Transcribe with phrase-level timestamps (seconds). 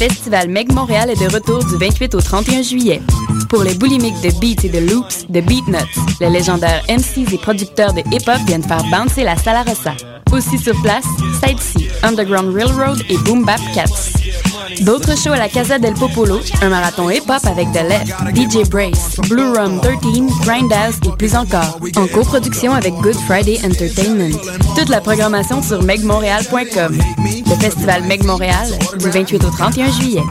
[0.00, 3.02] Festival Meg Montréal est de retour du 28 au 31 juillet.
[3.50, 5.76] Pour les boulimiques de beats et de loops, de Beatnuts,
[6.22, 9.92] les légendaires MCs et producteurs de hip-hop viennent faire bouncer la Sala Rossa.
[10.32, 11.04] Aussi sur place,
[11.44, 14.49] Sightsee, Underground Railroad et Boom Bap Cats.
[14.78, 19.52] D'autres shows à la Casa del Popolo, un marathon hip-hop avec The DJ Brace, Blue
[19.52, 20.00] Rum 13,
[20.42, 24.38] Grindhouse et plus encore, en coproduction avec Good Friday Entertainment.
[24.76, 26.98] Toute la programmation sur megmontréal.com.
[27.18, 30.22] Le festival Meg Montréal, du 28 au 31 juillet.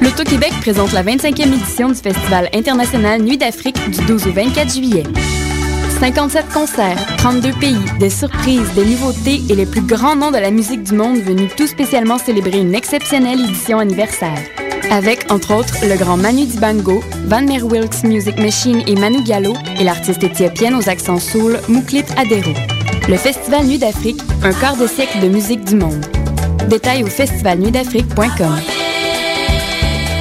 [0.00, 5.02] L'Auto-Québec présente la 25e édition du Festival international Nuit d'Afrique du 12 au 24 juillet.
[6.00, 10.50] 57 concerts, 32 pays, des surprises, des nouveautés et les plus grands noms de la
[10.50, 14.38] musique du monde venus tout spécialement célébrer une exceptionnelle édition anniversaire.
[14.90, 19.54] Avec, entre autres, le grand Manu Dibango, Van Mer Wilkes Music Machine et Manu Gallo
[19.80, 22.52] et l'artiste éthiopienne aux accents soul Mouklit Adero.
[23.08, 26.04] Le Festival Nuit d'Afrique, un quart de siècle de musique du monde.
[26.68, 28.60] Détails au festivalnuitdafrique.com.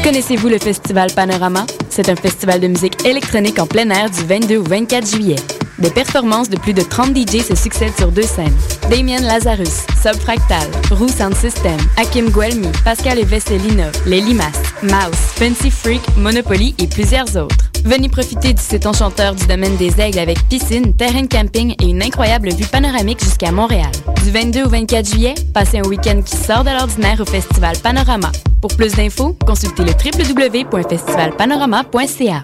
[0.03, 1.65] Connaissez-vous le Festival Panorama?
[1.89, 5.35] C'est un festival de musique électronique en plein air du 22 au 24 juillet.
[5.79, 8.55] Des performances de plus de 30 DJ se succèdent sur deux scènes.
[8.89, 16.01] Damien Lazarus, Subfractal, Roux Sound System, Hakim Guelmi, Pascal et Vesselina, Les Mouse, Fancy Freak,
[16.17, 17.55] Monopoly et plusieurs autres.
[17.83, 22.01] Venez profiter du site enchanteur du domaine des Aigles avec piscine, terrain camping et une
[22.01, 23.91] incroyable vue panoramique jusqu'à Montréal.
[24.23, 28.31] Du 22 au 24 juillet, passez un week-end qui sort de l'ordinaire au Festival Panorama.
[28.61, 32.43] Pour plus d'infos, consultez le www.festivalpanorama.ca.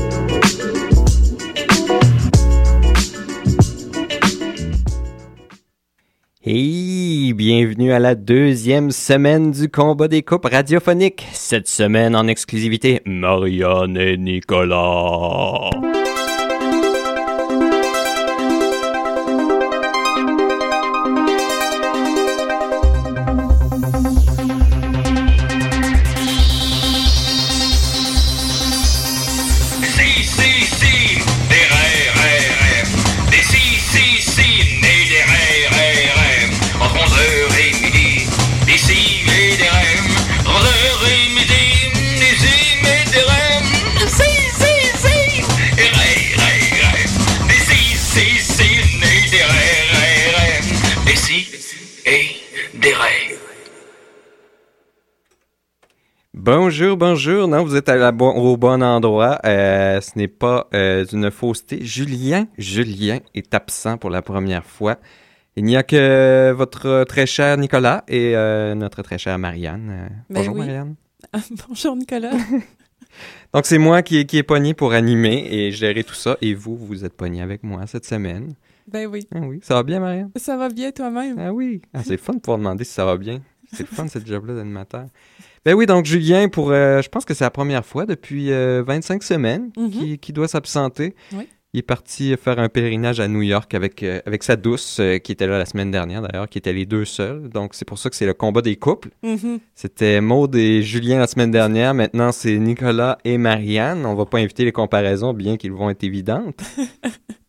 [7.53, 11.27] Bienvenue à la deuxième semaine du combat des coupes radiophoniques.
[11.33, 15.69] Cette semaine en exclusivité, Marianne et Nicolas.
[56.55, 57.47] Bonjour, bonjour.
[57.47, 59.39] Non, vous êtes à la bo- au bon endroit.
[59.45, 61.79] Euh, ce n'est pas euh, une fausseté.
[61.85, 64.97] Julien, Julien est absent pour la première fois.
[65.55, 70.09] Il n'y a que votre très cher Nicolas et euh, notre très chère Marianne.
[70.29, 70.59] Ben bonjour oui.
[70.59, 70.95] Marianne.
[71.69, 72.33] Bonjour Nicolas.
[73.53, 76.35] Donc c'est moi qui, qui est pogné pour animer et gérer tout ça.
[76.41, 78.55] Et vous, vous êtes pogné avec moi cette semaine.
[78.91, 79.25] ben oui.
[79.33, 80.31] Ah oui, ça va bien Marianne?
[80.35, 81.39] Ça va bien toi-même?
[81.39, 81.81] Ah oui.
[81.93, 83.39] Ah, c'est fun de pouvoir demander si ça va bien.
[83.71, 85.05] C'est le fun, cette job-là d'animateur.
[85.65, 88.83] Ben oui, donc Julien, pour, euh, je pense que c'est la première fois depuis euh,
[88.85, 89.89] 25 semaines Mhm.
[89.91, 91.15] qui, qui doit s'absenter.
[91.33, 91.47] Oui.
[91.73, 95.19] Il est parti faire un pèlerinage à New York avec, euh, avec sa douce, euh,
[95.19, 97.47] qui était là la semaine dernière d'ailleurs, qui étaient les deux seuls.
[97.47, 99.09] Donc c'est pour ça que c'est le combat des couples.
[99.23, 99.59] Mhm.
[99.75, 101.93] C'était Maude et Julien la semaine dernière.
[101.93, 104.05] Maintenant, c'est Nicolas et Marianne.
[104.05, 106.59] On va pas inviter les comparaisons, bien qu'ils vont être évidentes.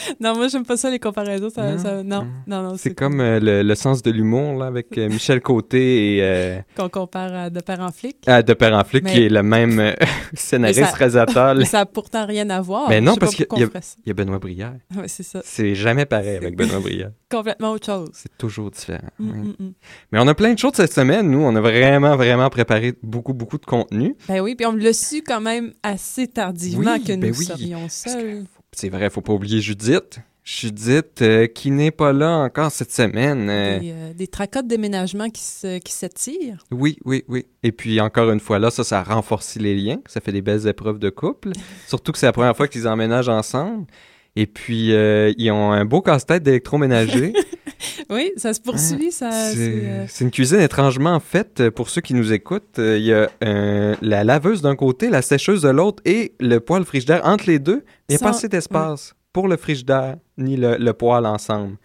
[0.20, 1.50] Non, moi j'aime pas ça les comparaisons.
[1.50, 1.78] Ça, Non?
[1.78, 2.30] ça- non, Mm.
[2.46, 2.74] non, non.
[2.76, 6.58] C'est comme euh, le, le sens de l'humour là, avec euh, Michel Côté et euh,
[6.76, 8.16] qu'on compare à De Père en flic.
[8.26, 9.94] ah, de Père en flic, Mais- qui est le même
[10.34, 11.54] scénariste, ça- réalisateur.
[11.54, 12.88] Mais ça a pourtant rien à voir.
[12.88, 13.68] Mais non, parce qu'il y a-
[14.06, 14.74] y Benoît Brière.
[14.96, 15.40] Ouais, c'est ça.
[15.44, 17.10] C'est jamais pareil avec Benoît Brière.
[17.30, 18.10] Complètement autre chose.
[18.12, 19.08] C'est toujours différent.
[19.18, 19.72] Mm, mm.
[20.12, 21.30] Mais on a plein de choses cette semaine.
[21.30, 24.16] Nous, on a vraiment, vraiment préparé beaucoup, beaucoup de contenu.
[24.28, 27.44] Ben oui, puis on l'a su quand même assez tardivement Oui, que ben nous oui.
[27.44, 28.44] serions seuls.
[28.72, 30.20] C'est vrai, faut pas oublier Judith.
[30.42, 33.48] Judith, euh, qui n'est pas là encore cette semaine.
[33.50, 36.64] euh, Des, euh, des tracas de déménagement qui se- qui s'attirent.
[36.70, 37.46] Oui, oui, oui.
[37.62, 40.00] Et puis, encore une fois, là, ça, ça renforce les liens.
[40.06, 41.50] Ça fait des belles épreuves de couple.
[41.88, 43.86] Surtout que c'est la première fois qu'ils emménagent ensemble.
[44.34, 47.32] Et puis, euh, ils ont un beau casse-tête d'électroménager.
[48.10, 49.10] Oui, ça se poursuit.
[49.12, 52.78] ça, C'est c'est, euh, c'est une cuisine étrangement faite euh, pour ceux qui nous écoutent.
[52.78, 56.58] Euh, Il y a euh, la laveuse d'un côté, la sécheuse de l'autre et le
[56.60, 57.84] poêle frigidaire entre les deux.
[58.08, 61.76] Il n'y a pas assez d'espace pour le frigidaire ni le, le poêle ensemble.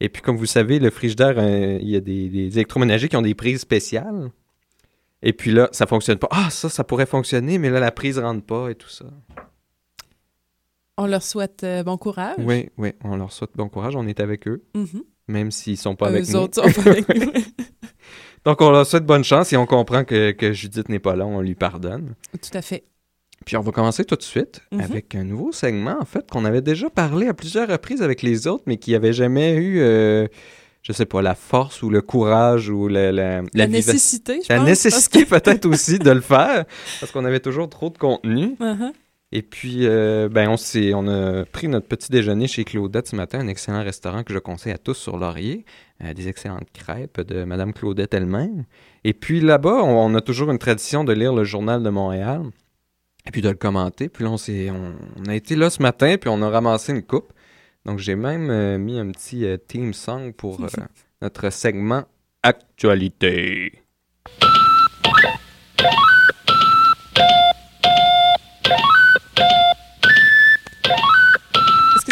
[0.00, 3.16] Et puis, comme vous savez, le frigidaire, euh, il y a des, des électroménagers qui
[3.16, 4.30] ont des prises spéciales.
[5.22, 6.28] Et puis là, ça fonctionne pas.
[6.30, 9.06] Ah, ça, ça pourrait fonctionner, mais là, la prise rentre pas et tout ça.
[10.98, 12.36] On leur souhaite euh, bon courage.
[12.38, 13.94] Oui, oui, on leur souhaite bon courage.
[13.96, 15.02] On est avec eux, Mhm.
[15.28, 16.38] même s'ils sont pas avec Eux nous.
[16.40, 17.32] autres sont pas avec nous.
[18.44, 21.26] Donc, on leur souhaite bonne chance et on comprend que, que Judith n'est pas là,
[21.26, 22.14] on lui pardonne.
[22.32, 22.84] Tout à fait.
[23.44, 24.80] Puis on va commencer tout de suite Mhm.
[24.80, 28.46] avec un nouveau segment, en fait, qu'on avait déjà parlé à plusieurs reprises avec les
[28.46, 30.26] autres, mais qui avait jamais eu, euh,
[30.82, 34.66] je sais pas, la force ou le courage ou la, la, nécessité, je la pense.
[34.68, 36.64] nécessité peut-être aussi de le faire,
[37.00, 38.56] parce qu'on avait toujours trop de contenu.
[38.60, 38.92] Uh-huh.
[39.30, 40.56] Et puis, euh, ben, on,
[40.94, 44.38] on a pris notre petit déjeuner chez Claudette ce matin, un excellent restaurant que je
[44.38, 45.66] conseille à tous sur Laurier.
[46.02, 48.64] Euh, des excellentes crêpes de Madame Claudette elle-même.
[49.04, 52.42] Et puis là-bas, on, on a toujours une tradition de lire le journal de Montréal
[53.26, 54.08] et puis de le commenter.
[54.08, 57.02] Puis là, on, on, on a été là ce matin, puis on a ramassé une
[57.02, 57.32] coupe.
[57.84, 60.58] Donc, j'ai même euh, mis un petit theme song pour
[61.20, 62.04] notre segment
[62.42, 63.82] Actualité.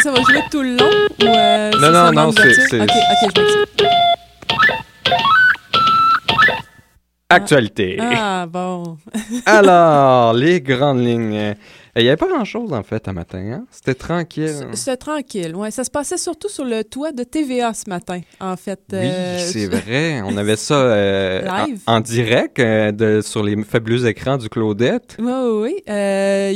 [0.07, 0.89] Ça va jouer tout le long?
[1.21, 3.65] Ou euh, Non, non, non, c'est- Ok, ok, je m'excuse.
[7.29, 7.97] Actualité.
[7.99, 8.97] Ah, bon.
[9.45, 11.55] Alors, les grandes lignes.
[11.97, 13.39] Il n'y avait pas grand-chose, en fait, à matin.
[13.39, 13.65] Hein?
[13.69, 14.67] C'était tranquille.
[14.73, 15.53] C'était tranquille.
[15.55, 18.79] Ouais, ça se passait surtout sur le toit de TVA ce matin, en fait.
[18.93, 20.21] Oui, Euh, c'est vrai.
[20.23, 21.81] On avait ça euh, Live.
[21.87, 25.17] En, en direct euh, de, sur les fabuleux écrans du Claudette.
[25.19, 25.75] Oui, oui, oui.
[25.89, 26.53] Euh,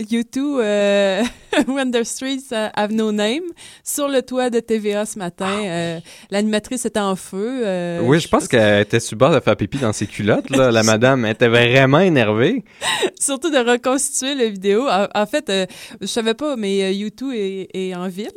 [0.00, 0.22] U2.
[0.22, 1.22] U2, euh,
[1.68, 3.42] When the Streets uh, Have No Name,
[3.84, 5.50] sur le toit de TVA ce matin.
[5.64, 6.00] Euh,
[6.30, 7.62] L'animatrice était en feu.
[7.64, 10.50] euh, oui, je pense qu'elle était sur le bord de faire pipi dans ses culottes.
[10.50, 10.70] Là.
[10.72, 12.64] La madame était vraiment énervée.
[13.20, 14.88] Surtout de reconstituer la vidéo.
[14.88, 15.66] En, en fait, euh,
[16.00, 18.30] je savais pas, mais euh, U2 est, est en ville.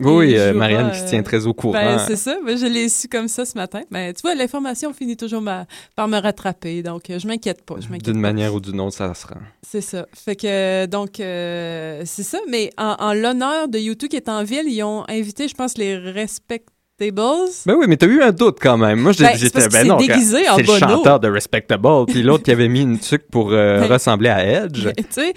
[0.00, 1.74] Oui, euh, Marianne qui se euh, tient très au courant.
[1.74, 2.36] Ben, c'est ça.
[2.44, 3.82] Ben, je l'ai su comme ça ce matin.
[3.90, 6.82] Mais tu vois, l'information finit toujours ma- par me rattraper.
[6.82, 7.76] Donc, euh, je m'inquiète pas.
[7.76, 9.36] D'une manière ou d'une autre, ça se rend.
[9.62, 10.06] C'est ça.
[10.12, 12.38] Fait que, donc, euh, c'est ça.
[12.48, 15.78] Mais en, en l'honneur de U2 qui est en ville, ils ont invité, je pense,
[15.78, 16.70] les Respectables.
[17.00, 19.00] Ben oui, mais t'as eu un doute quand même.
[19.00, 22.44] Moi, Ben, j'étais, ben s'est non, déguisé en c'est le chanteur de Respectable, puis l'autre
[22.44, 24.86] qui avait mis une tuque pour euh, Ben, ressembler à Edge.
[24.96, 25.34] Tu sais,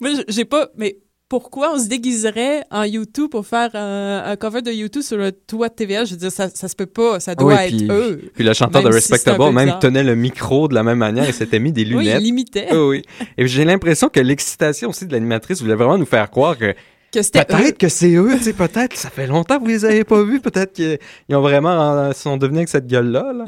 [0.00, 0.68] moi, j'ai pas.
[0.76, 0.98] Mais
[1.30, 5.30] pourquoi on se déguiserait en U2 pour faire un, un cover de U2 sur le
[5.32, 6.04] toit de TVA?
[6.04, 7.20] Je veux dire, ça, ça se peut pas.
[7.20, 8.30] Ça doit Oui, être puis- eux.
[8.34, 10.98] Puis le chanteur Même de si Respectable peu même tenait le micro de la même
[10.98, 12.16] manière et s'était mis des Oui, lunettes.
[12.20, 12.66] ils l'imitaient.
[12.70, 13.02] Ah oui.
[13.38, 16.74] Et j'ai l'impression que l'excitation aussi de l'animatrice voulait vraiment nous faire croire que
[17.12, 20.22] peut-être que c'est eux, tu sais, peut-être, ça fait longtemps que vous les avez pas
[20.24, 20.98] vus, peut-être qu'ils
[21.28, 23.44] ils ont vraiment, euh, sont devenus avec cette gueule-là, là.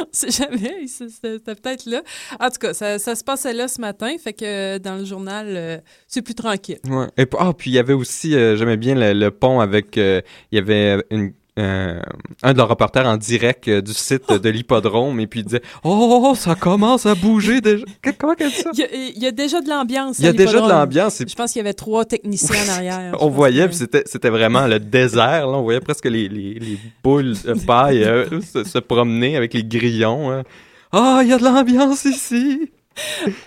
[0.00, 0.86] On sait jamais.
[0.86, 2.02] C'était peut-être là.
[2.40, 4.14] En tout cas, ça, ça se passait là ce matin.
[4.22, 6.78] Fait que euh, dans le journal, euh, c'est plus tranquille.
[6.88, 7.06] Ouais.
[7.16, 10.22] Et, ah, puis il y avait aussi, euh, j'aimais bien le, pont avec, il
[10.52, 12.00] y avait une, euh,
[12.42, 15.62] un de leurs reporters en direct euh, du site de l'hippodrome et puis il disait
[15.84, 17.84] «Oh, ça commence à bouger déjà.»
[18.18, 18.70] Comment qu'elle dit ça?
[18.72, 20.18] Il y a, il y a déjà de l'ambiance.
[20.18, 21.18] Il y a déjà de l'ambiance.
[21.26, 23.16] Je pense qu'il y avait trois techniciens en arrière.
[23.20, 25.46] On voyait, que- puis c'était, c'était vraiment le désert.
[25.46, 25.58] Là.
[25.58, 29.64] On voyait presque les, les, les boules de paille euh, se, se promener avec les
[29.64, 30.30] grillons.
[30.30, 30.44] hein.
[30.92, 32.70] Ah, il y a de l'ambiance ici!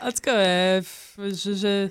[0.01, 0.81] En tout cas, euh,
[1.17, 1.87] je, je,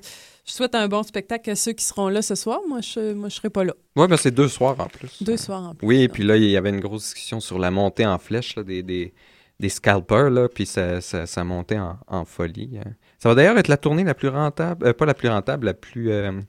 [0.50, 2.60] je souhaite un bon spectacle à ceux qui seront là ce soir.
[2.68, 3.74] Moi, je moi, je serai pas là.
[3.94, 5.22] Ouais, ben c'est deux soirs en plus.
[5.22, 5.86] Deux soirs en plus.
[5.86, 8.56] Oui, et puis là, il y avait une grosse discussion sur la montée en flèche
[8.56, 9.14] là, des, des,
[9.60, 12.78] des scalpers, là, puis ça, ça, ça montait en, en folie.
[12.84, 12.90] hein.
[13.18, 15.74] Ça va d'ailleurs être la tournée la plus rentable, euh, pas la plus rentable, la
[15.74, 16.10] plus...
[16.10, 16.40] euh,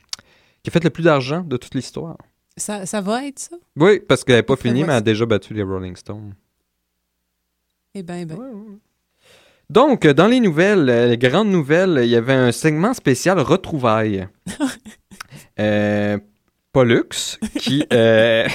[0.64, 2.18] qui a fait le plus d'argent de toute l'histoire.
[2.58, 3.56] Ça, ça va être ça?
[3.76, 6.34] Oui, parce qu'elle n'est pas finie, mais elle a déjà battu les Rolling Stones.
[7.94, 8.80] Eh bien, ben.
[9.72, 14.28] Donc, dans les nouvelles, euh, les grandes nouvelles, il y avait un segment spécial retrouvailles.
[15.62, 16.18] euh,
[16.74, 17.86] Pollux, qui...
[17.94, 18.50] euh,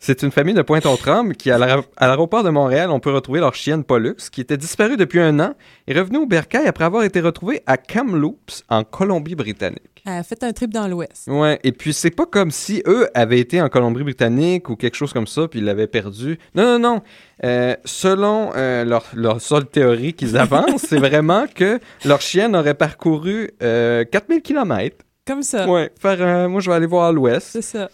[0.00, 3.40] c'est une famille de Pointe-aux-Trembles qui, à l'aéro- à l'aéroport de Montréal, on peut retrouver
[3.40, 5.54] leur chienne Pollux, qui était disparue depuis un an,
[5.88, 9.82] est revenue au Bercail après avoir été retrouvée à Kamloops, en Colombie-Britannique.
[10.06, 11.26] Elle a fait un trip dans l'Ouest.
[11.26, 15.12] Ouais, et puis c'est pas comme si eux avaient été en Colombie-Britannique ou quelque chose
[15.12, 16.38] comme ça, puis ils l'avaient perdu.
[16.54, 17.02] Non, non, non.
[17.44, 22.74] Euh, selon euh, leur, leur seule théorie qu'ils avancent, c'est vraiment que leur chienne aurait
[22.74, 24.96] parcouru euh, 4000 km.
[25.26, 25.68] Comme ça.
[25.68, 27.48] Ouais, faire moi je vais aller voir l'ouest.
[27.50, 27.90] C'est ça.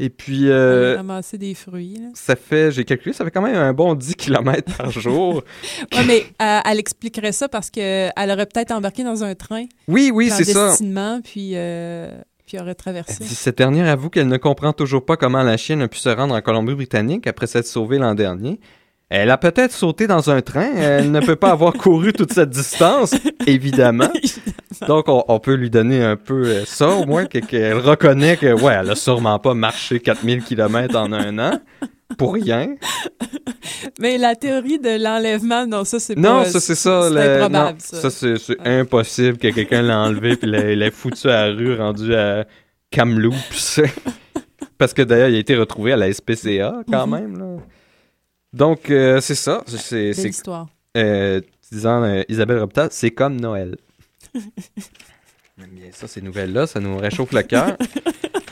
[0.00, 1.98] Et puis euh, ramasser des fruits.
[2.00, 2.08] Là.
[2.14, 5.44] ça fait, j'ai calculé, ça fait quand même un bon 10 km par jour.
[5.92, 10.10] Ouais, mais euh, elle expliquerait ça parce qu'elle aurait peut-être embarqué dans un train Oui,
[10.12, 10.74] oui, c'est ça.
[11.22, 12.10] puis, euh,
[12.44, 13.22] puis aurait traversé.
[13.24, 16.34] Cette dernière avoue qu'elle ne comprend toujours pas comment la chienne a pu se rendre
[16.34, 18.58] en Colombie-Britannique après s'être sauvée l'an dernier.
[19.10, 20.70] Elle a peut-être sauté dans un train.
[20.76, 23.14] Elle ne peut pas avoir couru toute cette distance,
[23.46, 24.10] évidemment.
[24.88, 28.36] Donc, on, on peut lui donner un peu euh, ça, au moins, que- qu'elle reconnaît
[28.36, 31.60] que, ouais, elle a sûrement pas marché 4000 km en un an.
[32.18, 32.74] pour rien.
[34.00, 36.20] Mais la théorie de l'enlèvement, non, ça, c'est pas...
[36.20, 37.08] Non, ça, c'est ça.
[37.08, 38.10] C'est le- improbable, non, ça.
[38.10, 42.14] ça, c'est impossible que quelqu'un l'ait enlevé puis l'ait l'ait foutu à la rue rendu
[42.14, 42.44] à
[42.90, 43.80] Kamloops.
[44.78, 47.12] Parce que d'ailleurs, il a été retrouvé à la SPCA quand Mhm.
[47.14, 47.38] même.
[47.38, 47.44] là.
[48.54, 49.62] Donc, euh, c'est ça.
[49.66, 50.68] C'est- C'est, Belle c'est, histoire.
[50.96, 53.76] euh, disant euh, Isabelle Repta, c'est comme Noël.
[55.56, 57.76] Bien ça, ces nouvelles-là, ça nous réchauffe le cœur.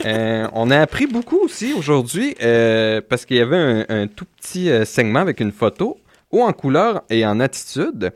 [0.05, 2.35] Euh, on a appris beaucoup aussi aujourd'hui
[3.07, 5.97] parce qu'il y avait un, un tout petit segment avec une photo
[6.29, 8.11] haut en couleur et en attitude.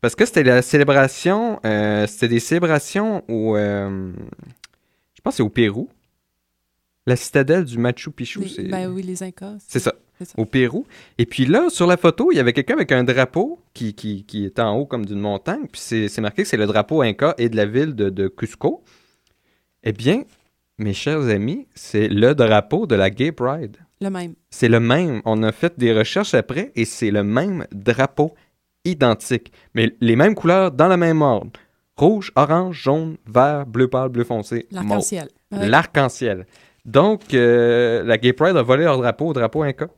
[0.00, 1.60] Parce que c'était la célébration,
[2.08, 5.88] c'était des célébrations au, je pense c'est au Pérou.
[7.06, 9.56] La citadelle du Machu Picchu, c'est Ben oui, les Incas.
[9.66, 9.94] c'est ça,
[10.36, 10.86] au Pérou.
[11.18, 14.24] Et puis là, sur la photo, il y avait quelqu'un avec un drapeau qui, qui,
[14.24, 15.66] qui était en haut comme d'une montagne.
[15.72, 18.82] Puis c'est marqué que c'est le drapeau Inca et de la ville de, de Cusco.
[19.82, 20.24] Eh bien,
[20.78, 23.78] mes chers amis, c'est le drapeau de la Gay Pride.
[24.02, 24.34] Le même.
[24.50, 25.22] C'est le même.
[25.24, 28.34] On a fait des recherches après et c'est le même drapeau
[28.84, 29.52] identique.
[29.74, 31.50] Mais les mêmes couleurs dans le même ordre.
[31.96, 34.66] Rouge, orange, jaune, vert, bleu pâle, bleu foncé.
[34.70, 35.28] L'arc-en-ciel.
[35.52, 35.68] Ouais.
[35.68, 36.46] L'arc-en-ciel.
[36.84, 39.88] Donc, euh, la Gay Pride a volé leur drapeau au drapeau Inca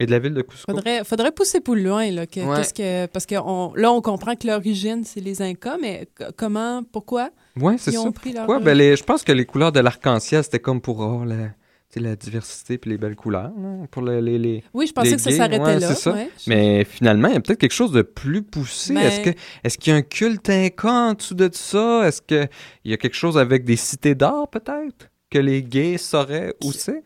[0.00, 0.70] et de la ville de Cusco.
[0.72, 2.26] Faudrait, faudrait pousser plus loin, là.
[2.26, 2.56] que- Ouais.
[2.56, 6.82] qu'est-ce que, parce que on- là, on comprend que l'origine, c'est les Incas, mais comment,
[6.92, 8.00] pourquoi Ouais, c'est ils ça.
[8.00, 8.46] ont pris leur...
[8.46, 8.64] Pourquoi?
[8.64, 12.78] Ben, les- je pense que les couleurs de l'arc-en-ciel, c'était comme pour oh, la, diversité
[12.78, 13.52] puis les belles couleurs.
[13.90, 15.94] pour le- les, les- Oui, je pensais les que ça s'arrêtait ouais, là.
[15.94, 16.14] ça.
[16.46, 18.94] Mais finalement, il y a peut-être quelque chose de plus poussé.
[18.94, 19.30] Ben- Est-ce que
[19.62, 22.08] est-ce qu'il y a un culte inca en dessous de ça?
[22.08, 22.48] Est-ce qu'il
[22.86, 25.10] y a quelque chose avec des cités d'or, peut-être?
[25.32, 27.02] Que les gays sauraient où c'est?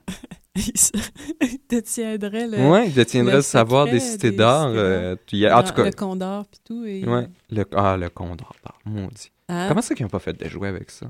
[0.56, 2.58] Ils détiendraient le...
[2.70, 4.70] Oui, ils détiendraient le savoir des cités d'or.
[4.74, 5.14] euh,
[5.52, 6.84] en tout cas, Le condor, puis tout.
[6.86, 7.04] Et...
[7.04, 9.30] ouais, le, ah, le condor d'or, maudit.
[9.48, 9.66] Hein?
[9.68, 11.06] Comment c'est qu'ils n'ont pas fait de jouets avec ça?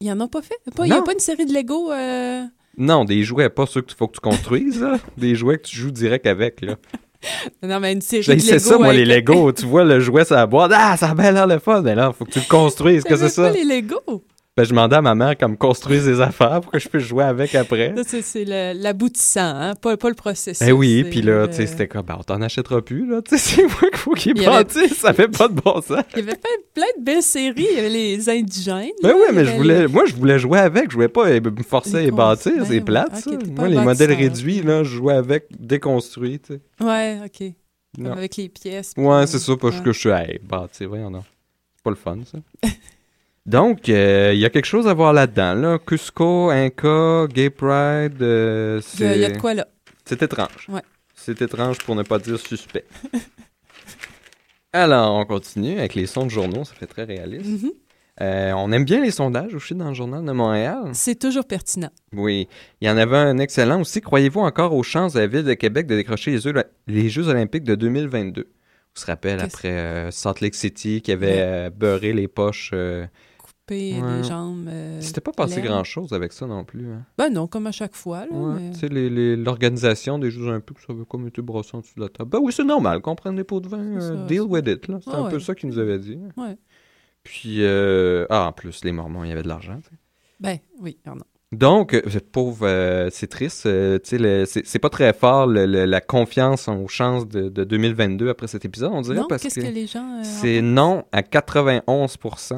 [0.00, 0.54] Ils en ont pas fait?
[0.74, 1.90] Pas- Il n'y a pas une série de Lego...
[1.92, 2.44] euh,
[2.78, 4.98] Non, des jouets, pas ceux qu'il faut que tu construises, là.
[5.18, 6.76] des jouets que tu joues direct avec, là.
[7.64, 8.44] Non, mais une série de Lego...
[8.46, 9.52] c'est ça, moi, avec- les Legos.
[9.52, 10.70] tu vois le jouet sur la boîte.
[10.74, 11.82] Ah, ça a bien l'air le fun.
[11.82, 13.02] Mais là, faut que tu le construises.
[13.08, 13.48] Que c'est ça?
[13.48, 14.24] pas les Lego?
[14.56, 17.02] Ben, je demandais à ma mère qu'elle me construise des affaires pour que je puisse
[17.04, 17.94] jouer avec après.
[18.06, 18.44] C'est-
[18.74, 19.74] l'aboutissant, hein?
[19.74, 20.66] pas, pas le processus.
[20.66, 23.20] Eh oui, puis là, le- tu sais, c'était comme, ben, on t'en achètera plus, là.
[23.20, 24.94] Tu sais, c'est moi qu'il faut qu'il avait- bâtisse.
[24.94, 26.02] Ça fait pas de bon sens.
[26.14, 27.66] Il y avait plein, plein de belles séries.
[27.70, 28.92] Il y avait les indigènes.
[29.02, 30.90] Ben oui, mais je voulais, les- moi, je voulais jouer avec.
[30.90, 32.52] Je voulais pas euh, me forcer à Les bâtir.
[32.56, 32.80] ben c'est oui.
[32.80, 33.30] plate, Ok, ça.
[33.54, 36.60] Moi, les modèles réduits, là, je jouais avec tu sais.
[36.80, 37.52] Ouais, OK.
[37.96, 38.94] Comme avec les pièces.
[38.96, 39.82] Ouais, c'est ça, parce ouais.
[39.84, 41.24] que je suis, hey, bâtir, voyons, non.
[41.76, 42.38] C'est pas le fun, ça.
[43.46, 45.78] Donc, euh, il y a quelque chose à voir là-dedans, là.
[45.78, 49.68] Cusco, Inca, Gay Pride, euh, Il y, a, il y a c'est de quoi là.
[50.04, 50.66] c'est étrange.
[50.68, 50.82] Ouais.
[51.14, 52.84] C'est étrange pour ne pas dire suspect.
[54.72, 57.46] Alors, on continue avec les sons de journaux, ça fait très réaliste.
[57.62, 57.70] Mhm.
[58.22, 60.90] Euh, on aime bien les sondages aussi dans le journal de Montréal.
[60.94, 61.90] C'est toujours pertinent.
[62.12, 62.48] Oui.
[62.80, 64.00] Il y en avait un excellent aussi.
[64.00, 66.54] Croyez-vous encore aux chances de la Ville de Québec de décrocher les Jeux,
[66.86, 68.48] les Jeux olympiques de 2022?
[68.48, 72.72] On se rappelle après euh, Salt Lake City qui avait euh, beurré les poches.
[73.74, 74.16] Ouais.
[74.18, 74.68] les jambes.
[74.68, 76.86] euh, C'était pas passé grand-chose avec ça non plus.
[76.92, 77.04] Hein?
[77.18, 78.24] Ben non, comme à chaque fois.
[78.30, 78.54] Ouais.
[78.60, 81.80] mais- Tu sais, les- les- l'organisation des Jeux olympiques, ça avait comme été brossé en
[81.80, 82.30] dessous de la table.
[82.30, 83.78] Ben oui, c'est normal qu'on prenne des pots de vin.
[84.00, 84.86] Euh, deal with it.
[85.04, 86.18] C'est un peu ça qu'ils nous avaient dit.
[87.22, 89.80] Puis, euh, ah, en plus, les Mormons, il y avait de l'argent.
[90.38, 91.14] Ben oui, non.
[91.52, 93.66] Donc, euh, pauvre, euh, c'est triste.
[93.66, 98.46] euh, c'est pas très fort le- le- la confiance aux chances de, de 2022 après
[98.48, 100.18] cet épisode, on dirait, Non, parce que, que, les gens.
[100.18, 102.52] euh, c'est non à 91 pensent?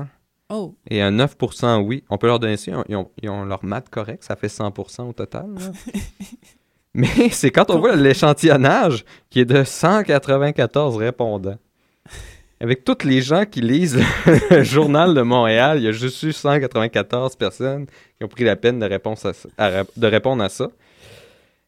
[0.50, 2.04] Oh, et à 9% oui.
[2.08, 2.82] On peut leur donner ça.
[2.88, 5.46] Ils ont, ils ont leur maths correct, ça fait 100% au total.
[6.94, 11.58] Mais c'est quand on voit l'échantillonnage qui est de 194 répondants.
[12.60, 14.00] Avec toutes les gens qui lisent
[14.50, 17.86] le journal de Montréal, il y a juste eu 194 personnes
[18.16, 20.68] qui ont pris la peine de, réponse à ça- à rép- de répondre à ça.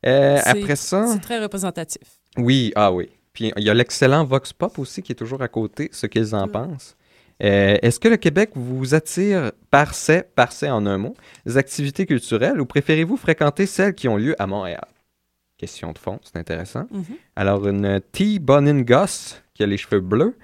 [0.07, 2.03] Euh, après ça, c'est très représentatif.
[2.39, 3.09] oui, ah oui.
[3.33, 6.35] Puis il y a l'excellent Vox Pop aussi qui est toujours à côté, ce qu'ils
[6.35, 6.51] en Ouais.
[6.51, 6.97] pensent.
[7.43, 11.15] Euh, Est-ce que le Québec vous attire par ses, par ses en un mot,
[11.47, 14.85] des activités culturelles ou préférez-vous fréquenter celles qui ont lieu à Montréal?
[15.57, 16.87] Question de fond, c'est intéressant.
[16.91, 17.05] Mhm.
[17.37, 18.39] Alors, une T.
[18.39, 20.37] Bonin Goss, qui a les cheveux bleus.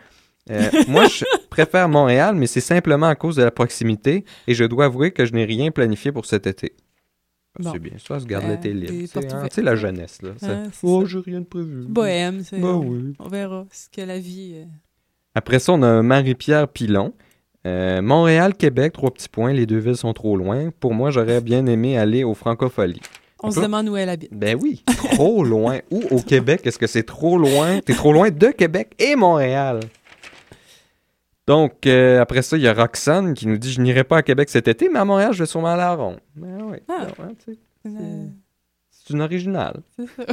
[0.51, 4.65] Euh, moi, je préfère Montréal, mais c'est simplement à cause de la proximité et je
[4.65, 6.75] dois avouer que je n'ai rien planifié pour cet été.
[7.59, 7.73] Ah, Bon.
[7.73, 8.93] C'est bien ça, se garde Euh, l'été libre.
[9.33, 10.33] hein, sais, la jeunesse, là.
[10.37, 10.65] ça.
[10.65, 11.85] C'est oh, j'ai rien de prévu.
[11.89, 12.61] Bohème, c'est.
[12.61, 13.15] Ben oui.
[13.19, 14.53] On verra ce que la vie.
[14.57, 14.65] euh,
[15.37, 17.13] Après ça, on a Marie-Pierre Pilon.
[17.67, 19.53] Euh, Montréal, Québec, trois petits points.
[19.53, 20.71] Les deux villes sont trop loin.
[20.81, 23.03] Pour moi, j'aurais bien aimé aller au Francofolie.
[23.43, 24.33] On On se peut- demande où elle habite.
[24.33, 25.81] Ben oui, trop loin.
[25.91, 27.81] Ou au Québec, est-ce que c'est trop loin?
[27.81, 29.81] T'es trop loin de Québec et Montréal.
[31.47, 34.23] Donc, euh, après ça, il y a Roxane qui nous dit Je n'irai pas à
[34.23, 36.19] Québec cet été, mais à Montréal, je vais sûrement aller à Ronde.
[36.35, 36.79] Ben oui.
[36.89, 37.09] Ah.
[37.19, 38.27] ouais, sais, Euh,
[38.91, 39.83] c'est une originale.
[39.97, 40.33] C'est ça.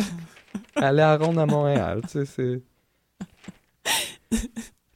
[0.77, 2.61] Aller à ronde à Montréal, tu sais, c'est...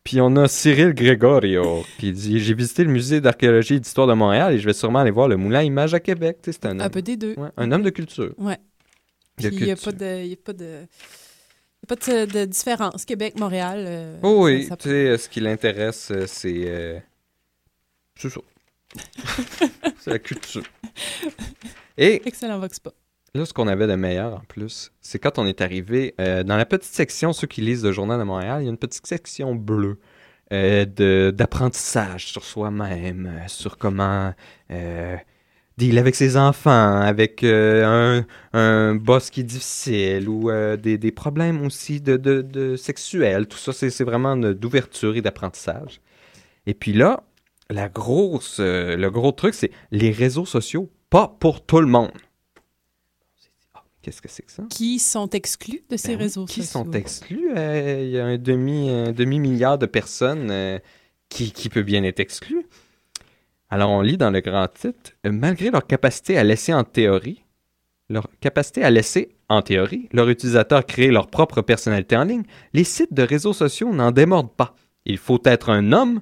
[0.07, 4.13] Puis on a Cyril Gregorio qui dit J'ai visité le musée d'archéologie et d'histoire de
[4.13, 6.37] Montréal et je vais sûrement aller voir le moulin à images à Québec.
[6.41, 7.33] Tu sais, c'est un, Un homme- peu des deux.
[7.35, 8.33] ouais, un homme de culture.
[8.37, 8.57] Ouais.
[9.37, 10.23] Il n'y a pas de.
[10.23, 10.65] Y a pas de...
[10.65, 10.77] il
[11.81, 13.03] y a pas de, de différence.
[13.03, 13.83] Québec, Montréal.
[13.85, 16.55] euh, Oh oui, ça- ça- tu sais, euh, ce qui l'intéresse, euh, c'est.
[16.67, 16.99] euh,
[18.15, 18.39] C'est ça.
[19.99, 20.63] c'est la culture.
[21.97, 22.95] Et Excellent Vox Pop.
[23.33, 26.57] Là, ce qu'on avait de meilleur en plus, c'est quand on est arrivé euh, dans
[26.57, 29.05] la petite section, ceux qui lisent le Journal de Montréal, il y a une petite
[29.05, 29.99] section bleue
[30.53, 34.33] euh, d'apprentissage sur soi-même, euh, sur comment
[34.71, 35.17] euh,
[35.77, 38.23] deal avec ses enfants, avec un,
[38.95, 43.47] boss qui est difficile ou des, problèmes aussi de, sexuels.
[43.47, 45.99] Tout ça, c'est vraiment d'ouverture et d'apprentissage.
[46.65, 47.23] Et puis là,
[47.69, 52.11] la grosse, le gros truc, c'est les réseaux sociaux, pas pour tout le monde.
[52.15, 54.63] On s'est dit, Ah, Qu'est-ce que c'est que ça?
[54.69, 56.83] Qui sont exclus de ces Ben oui, réseaux qui sociaux?
[56.85, 57.49] sont exclus?
[57.57, 60.79] Euh, Il y a un demi, un demi-milliard de personnes euh,
[61.27, 62.65] qui, qui peut bien être exclu.
[63.69, 67.43] Alors, on lit dans le grand titre, malgré leur capacité à laisser en théorie,
[68.09, 72.85] leur capacité à laisser, en théorie, leurs utilisateurs créer leur propre personnalité en ligne, les
[72.85, 74.73] sites de réseaux sociaux n'en démordent pas.
[75.03, 76.21] Il faut être un homme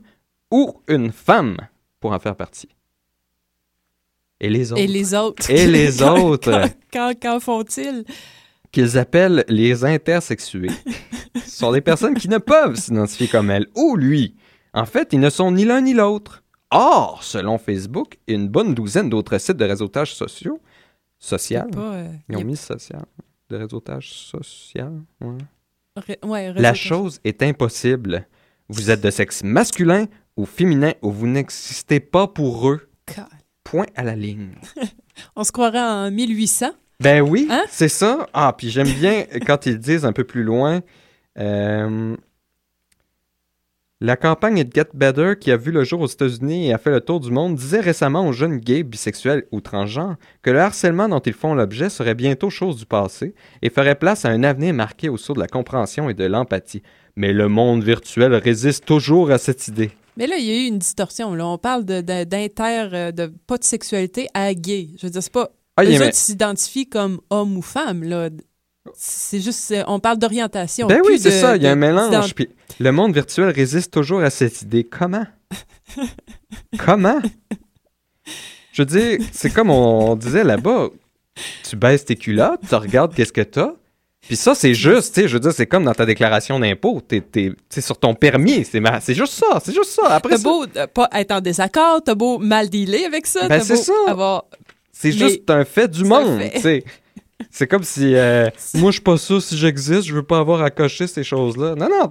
[0.49, 1.57] ou une femme
[1.99, 2.69] pour en faire partie.
[4.41, 5.49] Et les autres, Et les autres.
[5.49, 6.51] Et les Quand- autres.
[6.51, 8.03] Quand, quand- qu'en font-ils?
[8.71, 10.67] qu'ils appellent les intersexués,
[11.45, 14.35] sont des personnes qui ne peuvent s'identifier comme elle ou lui.
[14.73, 16.43] En fait, ils ne sont ni l'un ni l'autre.
[16.71, 20.59] Or, selon Facebook et une bonne douzaine d'autres sites de réseautage sociaux,
[21.19, 23.05] social, Pas, euh, ils ont mis social,
[23.49, 25.37] de réseautage social, ouais.
[25.95, 28.27] ré- ouais, La chose est impossible.
[28.67, 32.89] Vous êtes de sexe masculin ou féminin ou vous n'existez pas pour eux.
[33.65, 34.51] Point à la ligne.
[35.35, 36.67] On se croirait en 1800.
[37.01, 37.63] Ben oui, Hein?
[37.69, 38.25] c'est ça.
[38.33, 40.79] Ah, puis j'aime bien quand ils disent un peu plus loin.
[41.37, 42.15] euh,
[44.01, 46.91] la campagne de Get Better, qui a vu le jour aux États-Unis et a fait
[46.91, 51.07] le tour du monde, disait récemment aux jeunes gays, bisexuels ou transgenres que le harcèlement
[51.07, 54.73] dont ils font l'objet serait bientôt chose du passé et ferait place à un avenir
[54.73, 56.83] marqué au de la compréhension et de l'empathie.
[57.15, 59.91] Mais le monde virtuel résiste toujours à cette idée.
[60.17, 61.33] Mais là, il y a eu une distorsion.
[61.35, 61.45] Là.
[61.47, 64.89] On parle de- de- d'inter, euh, de, pas de sexualité à gay.
[64.97, 65.49] Je veux dire, c'est pas.
[65.77, 68.03] Ah, les autres s'identifient comme homme ou femme.
[68.03, 68.29] Là.
[68.95, 69.59] C'est juste.
[69.59, 70.87] c'est- On parle d'orientation.
[70.87, 72.33] Ben oui, c'est ça, il y a un mélange.
[72.35, 72.49] Puis
[72.79, 74.83] le monde virtuel résiste toujours à cette idée.
[74.83, 75.25] Comment?
[76.77, 77.19] Comment?
[78.71, 80.89] Je veux dire, c'est comme on disait là-bas.
[81.67, 83.73] Tu baisses tes culottes, tu regardes qu'est-ce que t'as.
[84.27, 87.01] Puis ça, c'est juste, tu sais, je veux dire, c'est comme dans ta déclaration d'impôt.
[87.69, 90.09] Sais, sur ton permis, c'est, ma- c'est juste ça, c'est juste ça.
[90.15, 93.59] Après T'as beau euh, pas être en désaccord, t'as beau mal dealer avec ça, Ben,
[93.59, 93.93] t'as c'est beau ça.
[94.11, 94.45] avoir...
[94.91, 96.83] c'est mais juste un fait du c'est monde, tu sais.
[97.51, 100.61] C'est comme si, euh, moi, je suis pas sûr si j'existe, je veux pas avoir
[100.61, 101.75] à cocher ces choses-là.
[101.75, 102.09] Non, non.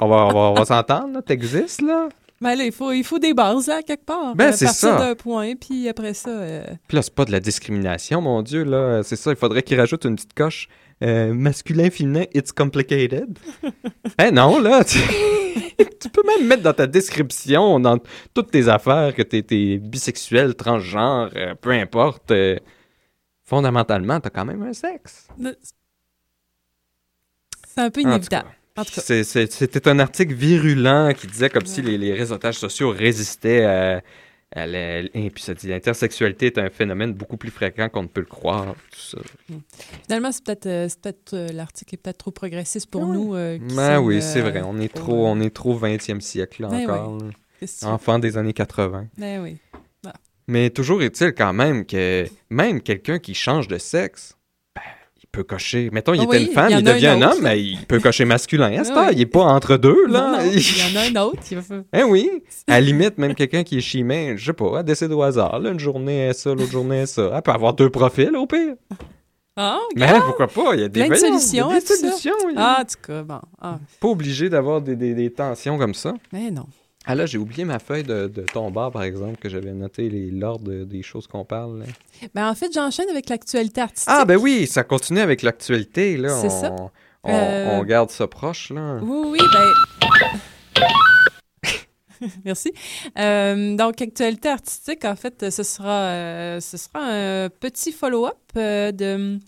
[0.00, 2.08] On va, on va, on va s'entendre, là, t'existes, là.
[2.40, 4.36] Ben là, il faut, il faut des bases, là, quelque part.
[4.36, 4.98] Ben, c'est ça.
[4.98, 6.28] d'un point, puis après ça...
[6.28, 9.00] euh, Puis là, c'est pas de la discrimination, mon Dieu, là.
[9.02, 10.68] C'est ça, il faudrait qu'il rajoute une petite coche.
[11.02, 13.38] Euh, masculin, féminin, it's complicated.
[14.18, 14.98] eh non, là, tu...
[16.00, 17.98] tu peux même mettre dans ta description, dans
[18.34, 22.30] toutes tes affaires, que t'es, t'es bisexuel, transgenre, euh, peu importe.
[22.30, 22.56] euh,
[23.44, 25.28] fondamentalement, t'as quand même un sexe.
[27.68, 28.48] C'est un peu inévitable.
[28.84, 34.02] C'était un article virulent qui disait comme si les, les réseautages sociaux résistaient à,
[34.56, 38.26] et puis ça dit l'intersexualité est un phénomène beaucoup plus fréquent qu'on ne peut le
[38.26, 38.74] croire.
[38.90, 39.18] Tout ça.
[40.06, 40.88] finalement, c'est peut-être euh,
[41.34, 43.34] euh, l'article est peut-être trop progressiste pour nous.
[43.34, 44.62] euh, qui Ben oui, euh, c'est vrai.
[44.64, 47.18] On est pour, trop, on est trop 20e siècle là, Ben encore.
[47.18, 47.30] là.
[47.60, 49.06] tu- Enfant des années 80.
[49.18, 49.58] Ben oui.
[50.48, 54.35] Mais toujours est-il quand même que même quelqu'un qui change de sexe,
[55.36, 55.90] peut cocher.
[55.92, 58.00] Mettons, il Ah était oui, une femme, il devient un autre, homme, mais il peut
[58.00, 58.66] cocher masculin.
[58.66, 59.12] À Ah heure, oui.
[59.16, 60.32] il est pas entre deux, là?
[60.42, 61.40] non, il y en a un autre.
[61.50, 61.76] Il va...
[61.96, 62.30] Eh oui,
[62.66, 65.58] à la limite, même quelqu'un qui est chimé, je sais pas, elle décide au hasard.
[65.58, 67.30] Là, une journée est ça, l'autre journée est ça.
[67.34, 68.74] Elle peut avoir deux profils au pire.
[69.58, 70.24] Ah, Mais regarde.
[70.26, 70.74] pourquoi pas?
[70.74, 71.96] Il y a des, Plein de voyons, solutions il y a à des ça.
[71.96, 72.32] solutions.
[72.56, 73.40] a- Ah, en tout cas, bon.
[73.60, 76.12] Ah, Pas obligé d'avoir des, des- des tensions comme ça.
[76.32, 76.66] mais non.
[77.06, 80.08] Ah là, j'ai oublié ma feuille de, de ton bar, par exemple, que j'avais noté
[80.32, 81.80] l'ordre des choses qu'on parle.
[81.80, 81.84] là.
[82.34, 84.12] Ben, en fait, j'enchaîne avec l'actualité artistique.
[84.12, 86.16] Ah, ben oui, ça continue avec l'actualité.
[86.16, 86.30] là.
[86.40, 86.72] C'est on, ça.
[86.72, 86.90] On,
[87.28, 88.98] Euh, on garde ça proche, là.
[89.02, 90.40] Oui, oui, ben.
[92.44, 92.72] Merci.
[93.18, 99.38] Euh, donc, actualité artistique, en fait, ce sera, euh, ce sera un petit follow-up de,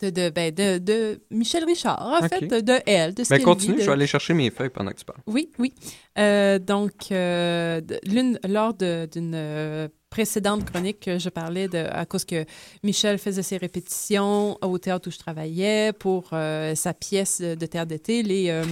[0.00, 3.76] de, de, ben, de, de Michel Richard, en fait, de elle, de ce qu'elle continue,
[3.76, 5.20] vit, je vais aller chercher mes feuilles pendant que tu parles.
[5.26, 5.74] Oui, oui.
[6.18, 12.44] Euh, donc, euh, l'une, lors d'une euh, précédente chronique, je parlais de à cause que
[12.82, 17.88] Michel faisait ses répétitions au théâtre où je travaillais pour euh, sa pièce de théâtre
[17.88, 18.62] d'été, les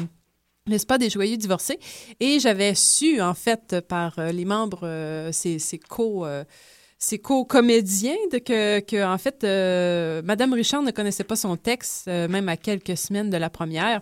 [0.67, 1.79] le spa des joyeux divorcés.
[2.21, 6.27] Et j'avais su, en fait, par les membres, ces, ces co...
[6.99, 11.57] euh, ces co-comédiens, de que, que, en fait, euh, Madame Richard ne connaissait pas son
[11.57, 14.01] texte, euh, même à quelques semaines de la première.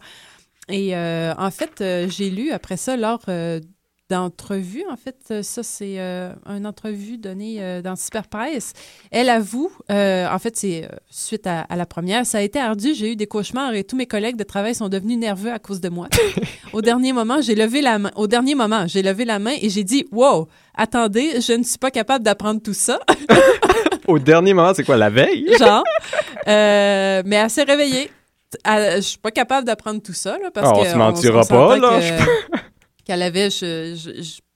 [0.69, 3.23] Et euh, en fait, euh, j'ai lu après ça lors
[4.09, 4.85] d'entrevues.
[4.91, 8.73] En fait, euh, ça, c'est euh, une entrevue donnée euh, dans Super Press.
[9.11, 12.95] Elle avoue, euh, en fait, c'est suite à, à la première, ça a été ardu.
[12.95, 15.81] J'ai eu des cauchemars et tous mes collègues de travail sont devenus nerveux à cause
[15.81, 16.09] de moi.
[16.73, 18.11] au dernier moment, j'ai levé la main.
[18.17, 21.79] Au dernier moment, j'ai levé la main et j'ai dit Wow, attendez, je ne suis
[21.79, 23.01] pas capable d'apprendre tout ça.
[24.07, 25.49] Au dernier moment, c'est quoi, la veille?
[25.59, 25.83] genre.
[26.47, 28.11] Mais elle s'est réveillée.
[28.65, 31.45] Elle- je suis pas capable d'apprendre tout ça, là, parce Ah, on que se mentira
[31.45, 31.99] pas, là.
[31.99, 32.57] que-
[33.07, 33.95] Qu'elle avait, je-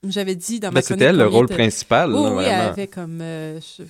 [0.06, 2.88] j'avais dit dans ma Ben, c'était elle, le rôle principal, Oui, là, oui, elle avait
[2.88, 3.84] comme euh, je-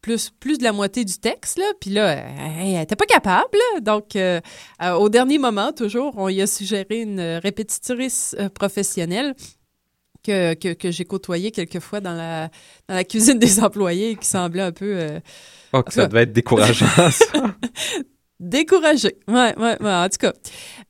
[0.00, 1.64] plus, plus de la moitié du texte, là.
[1.80, 3.80] Puis là, elle, elle était pas capable, là.
[3.80, 4.40] Donc, euh,
[4.80, 9.34] euh, au dernier moment, toujours, on y a suggéré une répétitrice professionnelle
[10.22, 12.48] que, que, que j'ai côtoyée quelquefois dans la,
[12.88, 15.20] dans la cuisine des employés et qui semblait un peu...
[15.72, 17.32] Oh, que ça ça- devait être décourageant, ça.
[18.38, 19.16] Découragée.
[19.28, 20.32] Ouais, ouais, ouais, en tout cas.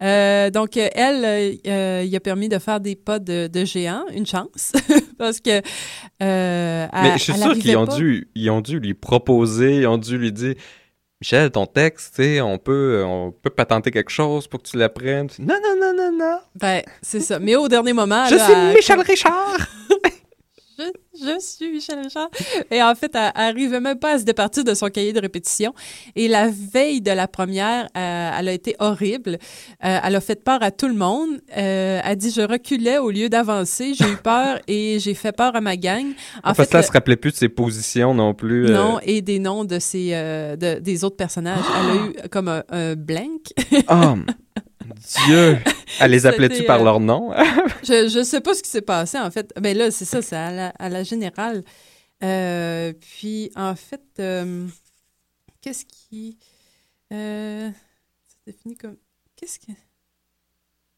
[0.02, 4.04] Euh, donc, elle, euh, euh, il a permis de faire des pas de, de géant,
[4.12, 4.72] une chance,
[5.18, 5.62] parce que.
[6.22, 9.98] Euh, Mais je suis sûr qu'ils ont dû, ils ont dû lui proposer, ils ont
[9.98, 10.54] dû lui dire
[11.20, 14.76] Michel, ton texte, tu sais, on peut, on peut patenter quelque chose pour que tu
[14.76, 15.28] l'apprennes.
[15.38, 16.38] Non, non, non, non, non.
[16.60, 17.38] Ben, c'est ça.
[17.38, 18.26] Mais au dernier moment.
[18.26, 19.56] Je là, suis elle- Michel Richard.
[20.78, 20.84] Je,
[21.18, 22.28] je suis Michel Richard.
[22.70, 25.72] Et en fait, elle n'arrivait même pas à se départir de son cahier de répétition.
[26.14, 29.38] Et la veille de la première, euh, elle a été horrible.
[29.84, 31.30] Euh, elle a fait peur à tout le monde.
[31.56, 33.94] Euh, elle dit, je reculais au lieu d'avancer.
[33.94, 36.06] J'ai eu peur et j'ai fait peur à ma gang.
[36.44, 38.66] En que là, le- elle se rappelait plus de ses positions non plus.
[38.66, 39.78] euh, Non, et des noms de
[40.12, 41.64] euh, de- des autres personnages.
[41.80, 43.40] Elle a eu comme un, un blank.
[43.88, 44.14] Oh,
[45.26, 45.58] Dieu!
[46.00, 47.32] Elle les appelait-tu par euh, leur nom?
[47.82, 49.52] je, je sais pas ce qui s'est passé, en fait.
[49.60, 51.64] Ben là, c'est ça, c'est à la, à la générale.
[52.22, 54.66] Euh, puis, en fait, euh,
[55.60, 56.38] qu'est-ce qui.
[57.12, 57.70] Euh,
[58.26, 58.96] c'est défini comme.
[59.36, 59.72] Qu'est-ce que.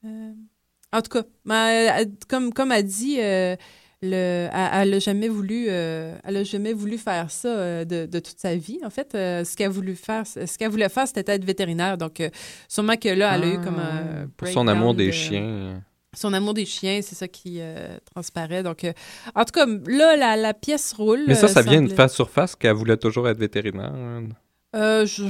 [0.04, 0.32] Euh,
[0.92, 3.56] en tout cas, ben, comme, comme elle dit, euh,
[4.02, 8.06] le, elle, elle a jamais voulu, euh, elle a jamais voulu faire ça euh, de,
[8.06, 8.78] de toute sa vie.
[8.84, 11.98] En fait, Euh, ce qu'elle voulu faire, ce qu'elle voulait faire, c'était être vétérinaire.
[11.98, 12.22] Donc,
[12.68, 15.82] sûrement que là, elle a eu comme un Ah, Pour son amour des de- chiens.
[16.14, 17.60] son amour des chiens, c'est ça qui
[18.14, 18.62] transparaît.
[18.62, 18.86] Donc,
[19.34, 21.24] en tout cas, là, la, la pièce roule.
[21.26, 23.92] Mais ça, ça vient de faire surface qu'elle voulait toujours être vétérinaire.
[24.74, 25.28] je-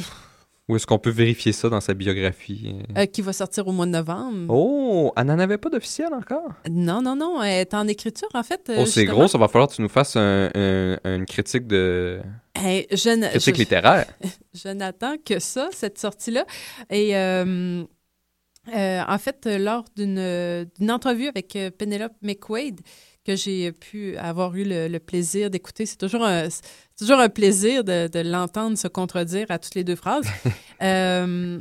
[0.69, 2.77] Ou est-ce qu'on peut vérifier ça dans sa biographie?
[2.97, 4.53] euh, qui va sortir au mois de novembre.
[4.55, 6.53] Oh, elle n'en avait pas d'officiel encore?
[6.71, 8.69] Non, non, non, elle est en écriture, en fait.
[8.69, 11.67] euh, Oh, c'est gros, ça va falloir que tu nous fasses un- un- une critique
[11.67, 12.21] de
[12.55, 14.07] Hey, je, n- critique je- littéraire.
[14.55, 16.45] je n'attends que ça, cette sortie-là.
[16.91, 17.83] Et euh,
[18.77, 22.81] euh, en fait, lors d'une entrevue avec Penelope McQuaid,
[23.29, 26.49] que j'ai pu avoir eu le, le plaisir d'écouter, c'est toujours un,
[26.99, 30.27] toujours un plaisir de, de l'entendre se contredire à toutes les deux phrases.
[30.81, 31.59] Euh,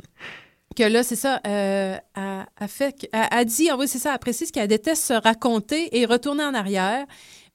[0.76, 4.12] que là, c'est ça, euh, a, a fait, a, a dit, ah oui, c'est ça,
[4.12, 7.04] elle précise qu'elle déteste se raconter et retourner en arrière,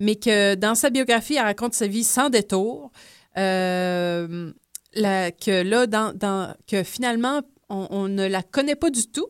[0.01, 2.91] mais que dans sa biographie, elle raconte sa vie sans détour.
[3.37, 4.51] Euh,
[4.95, 9.27] la- que là, dans, dans- que finalement, on, on ne la connaît pas du tout.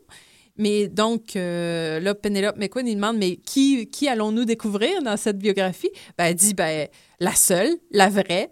[0.58, 5.39] Mais donc, euh, là, Penelope McQueen, il demande, mais qui, qui allons-nous découvrir dans cette
[5.39, 5.89] biographie?
[6.18, 6.88] Ben, elle dit, ben,
[7.20, 8.50] la seule, la vraie.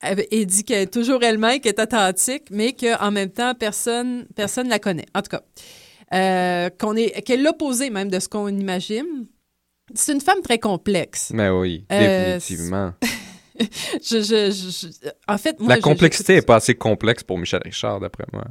[0.00, 4.68] Elle, dit qu'elle est toujours elle-même, qu'elle est authentique, mais qu'en même temps, personne personne
[4.68, 5.06] la connaît.
[5.14, 5.42] En tout cas,
[6.14, 9.26] euh, qu'on est, qu'elle est l'opposé même de ce qu'on imagine.
[9.94, 11.30] C'est une femme très complexe.
[11.34, 12.94] Mais oui, Euh, définitivement.
[14.02, 17.60] Je, je, je- je- en fait, moi, La complexité n'est pas assez complexe pour Michel
[17.64, 18.44] Richard, d'après moi.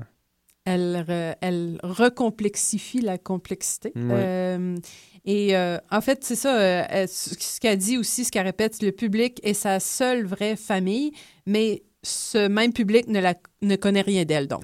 [0.65, 3.91] Elle, re- elle recomplexifie la complexité.
[3.95, 4.02] Ouais.
[4.12, 4.76] Euh,
[5.26, 8.91] et euh, en fait, c'est ça, euh, ce qu'elle dit aussi, ce qu'elle répète, le
[8.91, 11.12] public est sa seule vraie famille,
[11.45, 14.63] mais ce même public ne, la, ne connaît rien d'elle, donc.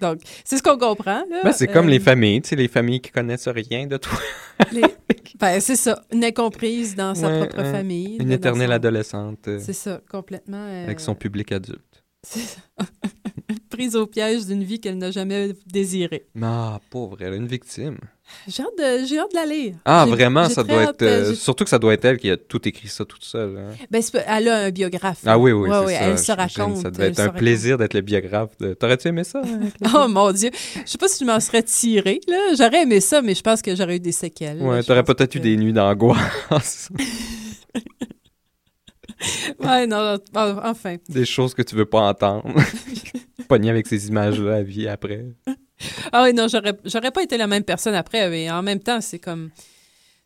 [0.00, 1.22] Donc, c'est ce qu'on comprend.
[1.44, 4.18] Ben, c'est comme les familles, tu sais, les familles qui connaissent rien de toi.
[4.72, 4.82] les-
[5.38, 7.70] ben, c'est ça, une incomprise dans sa Ouais, propre ouais.
[7.72, 8.16] famille.
[8.20, 10.66] Une éternelle son- adolescente C'est ça, complètement.
[10.84, 12.04] avec son public adulte.
[12.26, 12.60] c'est ça.
[13.70, 16.26] Prise au piège d'une vie qu'elle n'a jamais désirée.
[16.40, 17.98] Ah, pauvre, elle est une victime.
[18.48, 19.74] J'ai hâte, de, j'ai hâte de la lire.
[19.84, 21.02] Ah, vraiment, ça doit hâte, être...
[21.02, 23.58] euh, euh, surtout que ça doit être elle qui a tout écrit ça toute seule.
[23.58, 23.74] hein.
[23.90, 25.20] Ben, elle a un biographe.
[25.26, 26.04] Ah oui, oui, Ouais, c'est ouais, ça.
[26.04, 26.76] Elle se raconte.
[26.78, 27.38] Ça devait être un raconte.
[27.38, 28.56] plaisir d'être le biographe.
[28.58, 28.72] De...
[28.72, 29.42] T'aurais-tu aimé ça?
[29.94, 30.50] Oh mon Dieu.
[30.86, 32.20] Je sais pas si je m'en serais tirée.
[32.26, 32.54] Là.
[32.56, 34.62] J'aurais aimé ça, mais je pense que j'aurais eu des séquelles.
[34.62, 36.88] Ouais, t'aurais peut-être que- eu des nuits d'angoisse.
[39.60, 40.96] Ouais, non, non, enfin.
[41.08, 42.44] Des choses que tu veux pas entendre.
[43.48, 45.24] Pogné avec ces images-là à vie après.
[46.12, 49.00] Ah oui, non, j'aurais, j'aurais pas été la même personne après, mais en même temps,
[49.00, 49.50] c'est comme.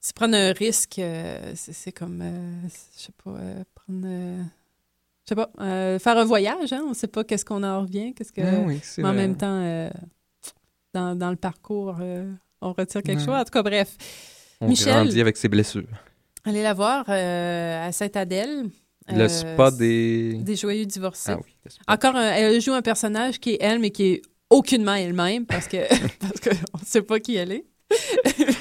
[0.00, 2.20] C'est prendre un risque, euh, c'est, c'est comme.
[2.22, 4.06] euh, je sais pas, euh, prendre.
[4.06, 5.50] je sais pas,
[5.98, 8.40] faire un voyage, hein, on sait pas qu'est-ce qu'on en revient, qu'est-ce que.
[8.42, 9.90] Ah oui, c'est mais en même temps, euh,
[10.94, 11.96] dans, dans le parcours,
[12.60, 13.24] on retire quelque Ouais.
[13.24, 13.34] chose.
[13.34, 13.96] En tout cas, bref.
[14.60, 14.92] On Michel?
[14.92, 15.86] grandit avec ses blessures.
[16.44, 18.66] Allez la voir à Sainte-Adèle.
[19.10, 20.34] Le Euh, spa des...
[20.34, 21.32] Des joyeux divorcés.
[21.34, 21.52] Ah oui.
[21.86, 25.66] Encore, un- elle joue un personnage qui est elle, mais qui est aucunement elle-même parce
[25.68, 25.76] que
[26.20, 27.64] parce qu'on ne sait pas qui elle est.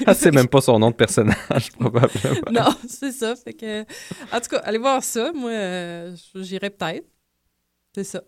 [0.06, 2.50] Ah, c'est même pas son nom de personnage, probablement.
[2.50, 3.36] Non, c'est ça.
[3.36, 5.32] Fait que, en tout cas, allez voir ça.
[5.34, 7.04] Moi, euh, j'irai peut-être.
[7.94, 8.22] C'est ça.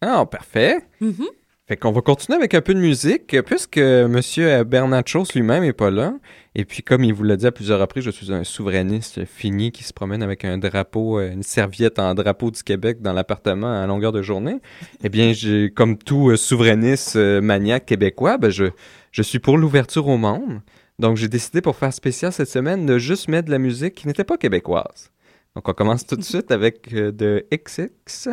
[0.00, 0.78] Ah, parfait.
[1.00, 1.26] Mhm.
[1.68, 4.20] Fait qu'on va continuer avec un peu de musique, puisque M.
[4.66, 6.14] Bernard Chose lui-même est pas là.
[6.56, 9.72] Et puis, comme il vous l'a dit à plusieurs reprises, je suis un souverainiste fini
[9.72, 13.82] qui se promène avec un drapeau, euh, une serviette en drapeau du Québec dans l'appartement
[13.82, 14.60] à longueur de journée.
[15.02, 18.66] Eh bien, j'ai, comme tout euh, souverainiste euh, maniaque québécois, ben, je,
[19.10, 20.60] je suis pour l'ouverture au monde.
[20.98, 24.06] Donc, j'ai décidé pour faire spécial cette semaine de juste mettre de la musique qui
[24.06, 25.10] n'était pas québécoise.
[25.56, 28.28] Donc, on commence tout de suite avec de XX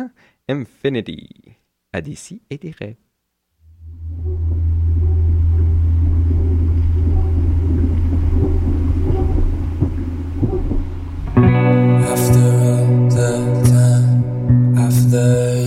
[0.48, 1.28] Infinity.
[1.92, 3.01] À des si et des rêves.
[15.12, 15.61] the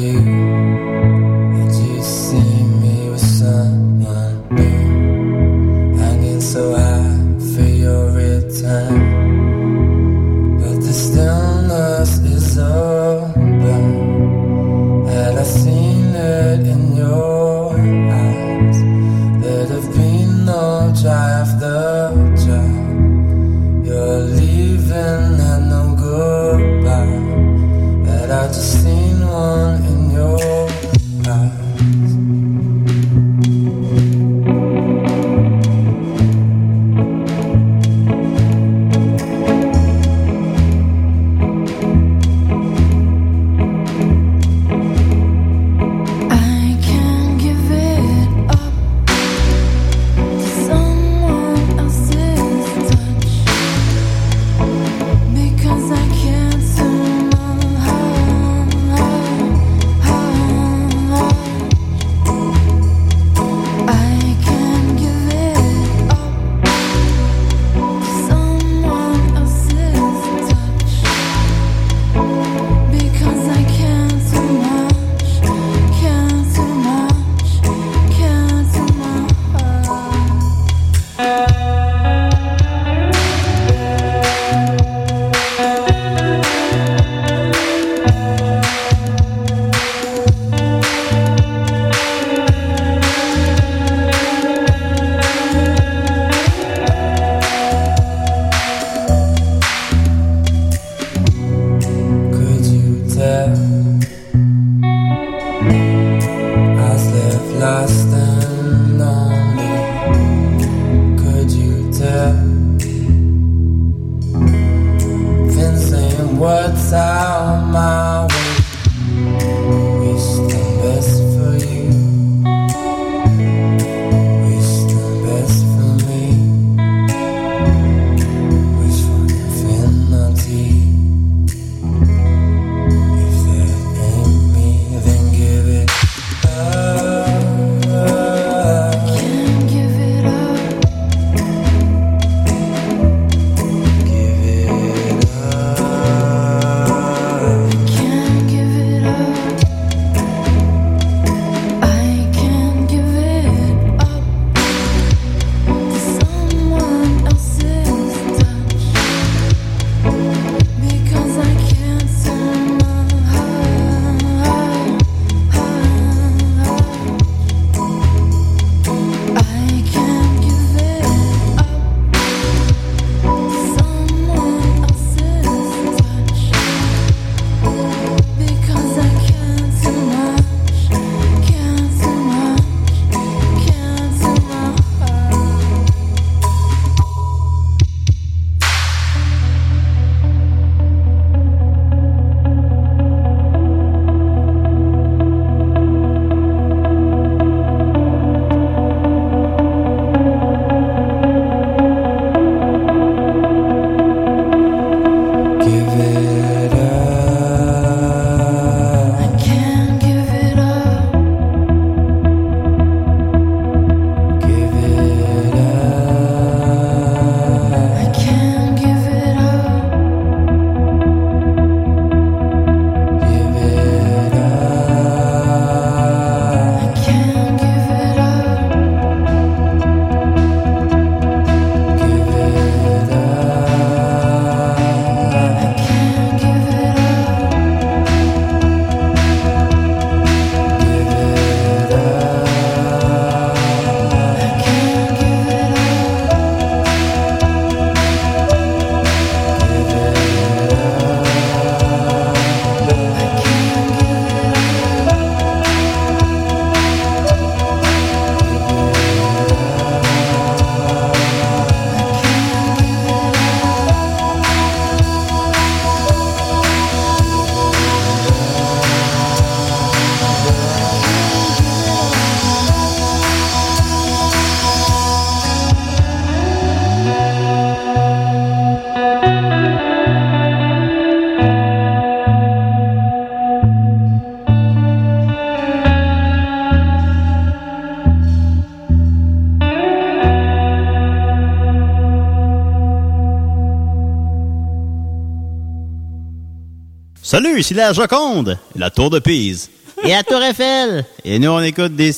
[297.36, 299.70] Salut, ici la Joconde, la Tour de Pise.
[300.06, 301.04] Et la Tour Eiffel.
[301.26, 302.14] Et nous, on écoute des.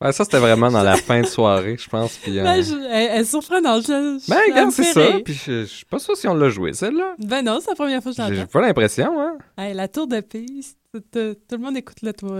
[0.00, 2.14] Ouais, ça, c'était vraiment dans la fin de soirée, je pense.
[2.16, 3.82] Puis, euh, Ben, je- elle, elle est surprenante.
[3.82, 5.18] Je, je- Ben, regarde, c'est ça.
[5.22, 7.16] Puis je, je suis pas sûr si on l'a joué, celle-là.
[7.18, 8.46] Ben non, c'est la première fois que J'ai j'entends.
[8.50, 9.36] pas l'impression, hein.
[9.58, 12.32] Hey, la tour de Pise, tout, tout- tout le monde écoute le tour.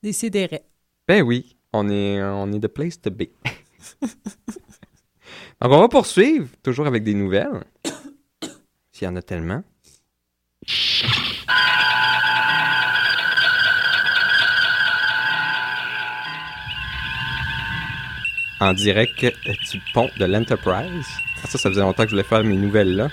[0.00, 0.12] Des.
[1.08, 3.24] Ben oui, on est, on est the place to be.
[5.60, 7.64] Donc, on va poursuivre, toujours avec des nouvelles.
[9.02, 9.64] S'il y en a tellement.
[18.60, 20.86] En direct du pont de l'Enterprise.
[21.42, 23.08] Ah, Ça, ça faisait longtemps que je voulais faire mes nouvelles là.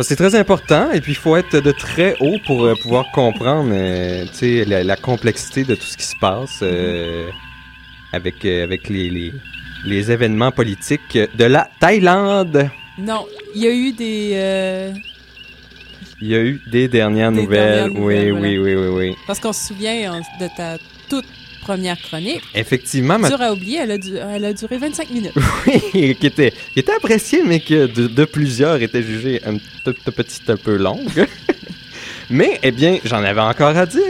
[0.00, 3.70] C'est très important et puis il faut être de très haut pour euh, pouvoir comprendre
[3.72, 4.24] euh,
[4.66, 7.30] la, complexité de tout ce qui se passe euh,
[8.12, 12.72] avec, les événements politiques de la Thaïlande.
[13.02, 14.30] Non, il y a eu des.
[14.34, 14.92] euh,
[16.20, 17.74] Il y a eu des dernières Des nouvelles.
[17.90, 19.16] dernières nouvelles, oui, oui, oui, oui, oui.
[19.26, 21.24] parce qu'on se souvient hein, de ta toute
[21.62, 22.42] première chronique.
[22.54, 25.32] Effectivement, ma Dur à oublier, elle a, du- elle a duré 25 minutes.
[25.66, 29.94] Oui, qui était, qui était appréciée, mais que de, de plusieurs était jugée un tout,
[30.12, 31.26] petit un peu longue.
[32.30, 34.00] mais, eh bien, j'en avais encore à dire,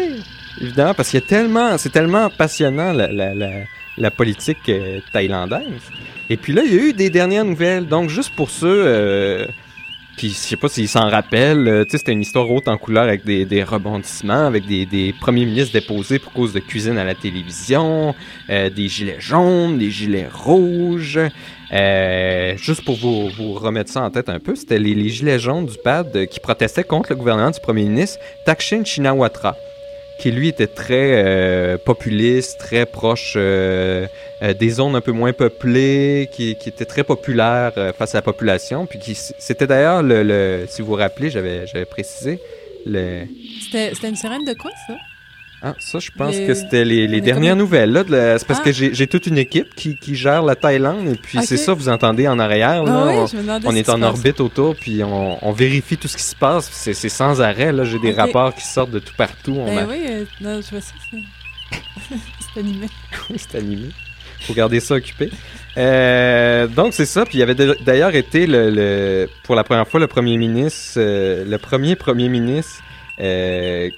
[0.61, 3.51] évidemment, parce qu'il y a tellement, c'est tellement passionnant la, la, la,
[3.99, 5.67] la politique euh, thaïlandaise.
[6.31, 7.87] Et puis là, il y a eu des dernières nouvelles.
[7.87, 9.47] Donc, juste pour ceux, euh,
[10.17, 13.25] puis je sais pas s'ils s'en rappellent, euh, c'était une histoire haute en couleur avec
[13.25, 18.15] des, des rebondissements, avec des, premiers ministres déposés pour cause de cuisine à la télévision,
[18.51, 21.19] euh, des gilets jaunes, des gilets rouges.
[22.57, 25.77] Juste pour vous, remettre ça en tête un peu, c'était les, les gilets jaunes du
[25.83, 29.57] PAD qui protestaient contre le gouvernement du premier ministre Thaksin Shinawatra,
[30.19, 34.07] qui lui était très euh, populiste, très proche euh,
[34.43, 38.19] euh, des zones un peu moins peuplées, qui, qui était très populaire euh, face à
[38.19, 42.39] la population, puis qui c'était d'ailleurs le, le- si vous vous rappelez, j'avais j'avais précisé
[42.87, 43.25] le
[43.63, 44.95] C'était c'était une sirène de quoi, ça?
[45.63, 47.93] Ah, ça, je pense que c'était les, les dernières comme- nouvelles.
[47.93, 48.65] Là, de C'est parce Ah.
[48.65, 51.73] que j'ai j'ai toute une équipe qui, qui gère la Thaïlande, et puis c'est ça,
[51.73, 52.83] vous entendez en arrière.
[52.85, 53.33] Là, Ah oui,
[53.65, 56.69] on, on est en orbite autour, puis on, on vérifie tout ce qui se passe.
[56.73, 57.73] C'est c'est sans arrêt.
[57.73, 59.55] Là, J'ai des rapports qui sortent de tout partout.
[59.59, 60.93] On Ben a- oui, euh, non, je vois ça.
[62.55, 62.87] c'est- animé.
[63.31, 63.89] Oui, c'est animé.
[64.41, 65.31] Faut garder ça occupé.
[65.79, 67.25] Euh, donc c'est ça.
[67.25, 70.95] Puis il y avait d'ailleurs été le, le- pour la première fois le premier ministre,
[70.99, 72.83] euh, le premier premier ministre
[73.21, 73.89] euh,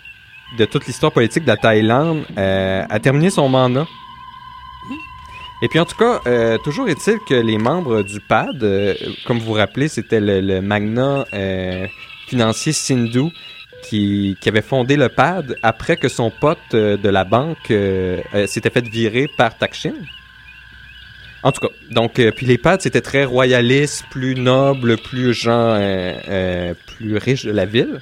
[0.59, 3.87] de toute l'histoire politique de la Thaïlande euh, a terminé son mandat.
[5.63, 8.95] Et puis en tout cas, euh, toujours est-il que les membres du PAD, euh,
[9.27, 11.87] comme vous vous rappelez, c'était le, le magnat euh,
[12.27, 13.31] financier Sindhu
[13.85, 18.21] qui, qui avait fondé le PAD après que son pote euh, de la banque euh,
[18.47, 19.95] s'était fait virer par Taksin.
[21.45, 25.77] En tout cas, donc, euh, puis les PAD, c'était très royaliste, plus noble, plus gens,
[25.77, 28.01] euh, euh, plus riches de la ville.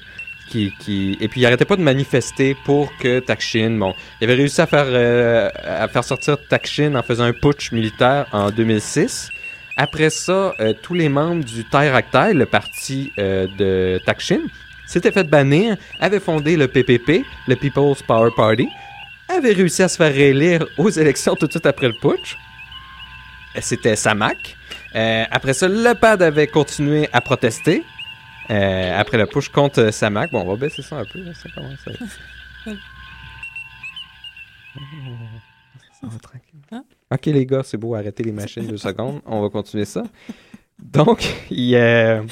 [0.55, 4.67] Et puis, il arrêtait pas de manifester pour que Taksin, bon, il avait réussi à
[4.67, 9.31] faire, euh, à faire sortir Taksin en faisant un putsch militaire en 2006.
[9.77, 14.41] Après ça, euh, tous les membres du Thai Rak Thai, le parti euh, de Taksin,
[14.87, 18.69] s'étaient fait bannir, avaient fondé le PPP, le People's Power Party,
[19.29, 22.37] avaient réussi à se faire réélire aux élections tout de suite après le putsch.
[23.61, 24.57] C'était Samak.
[24.95, 27.83] Après ça, le PAD avait continué à protester.
[28.51, 30.31] Euh, après le push contre euh, Samak.
[30.33, 31.23] Bon, on va baisser ça un peu.
[31.23, 31.91] Là, ça commence à...
[36.21, 36.61] Tranquille.
[36.73, 36.85] Hein?
[37.13, 39.21] Ok, les gars, c'est beau, arrêtez les machines deux secondes.
[39.25, 40.03] On va continuer ça.
[40.83, 42.23] Donc, il, euh,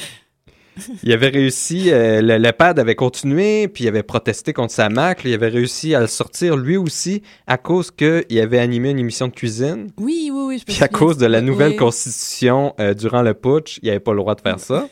[1.05, 4.89] il avait réussi, euh, le, le pad avait continué, puis il avait protesté contre sa
[4.89, 5.21] Mac.
[5.25, 9.29] Il avait réussi à le sortir lui aussi à cause qu'il avait animé une émission
[9.29, 9.93] de cuisine.
[9.99, 10.59] Oui, oui, oui.
[10.59, 11.77] Je me Puis à cause de la nouvelle Oui.
[11.77, 14.89] constitution euh, durant le putsch, il n'avait pas le droit de faire ça.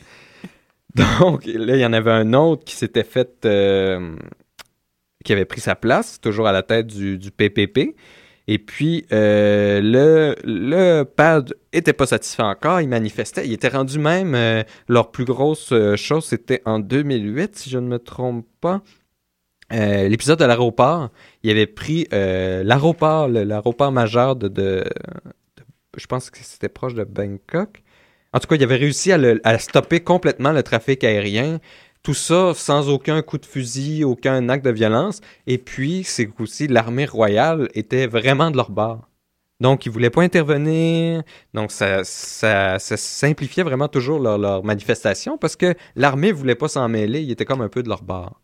[0.94, 4.16] Donc là, il y en avait un autre qui s'était fait, euh,
[5.24, 7.94] qui avait pris sa place, toujours à la tête du, PPP.
[8.50, 13.46] Et puis, euh, le, le pad était pas satisfait encore, il manifestait.
[13.46, 17.86] Il était rendu même, euh, leur plus grosse chose, c'était en 2008, si je ne
[17.86, 18.82] me trompe pas.
[19.70, 21.10] L'épisode de l'aéroport,
[21.42, 24.82] il avait pris l'aéroport, l'aéroport majeur de-
[25.98, 27.82] Je pense que c'était proche de Bangkok.
[28.32, 31.58] En tout cas, il avait réussi à, le- à stopper complètement le trafic aérien.
[32.02, 35.20] Tout ça sans aucun coup de fusil, aucun acte de violence.
[35.46, 39.08] Et puis, c'est aussi l'armée royale était vraiment de leur bord.
[39.60, 41.22] Donc, ils voulaient pas intervenir.
[41.54, 46.68] Donc, ça, ça, ça simplifiait vraiment toujours leur, leur manifestation parce que l'armée voulait pas
[46.68, 47.22] s'en mêler.
[47.22, 48.40] Ils étaient comme un peu de leur bord.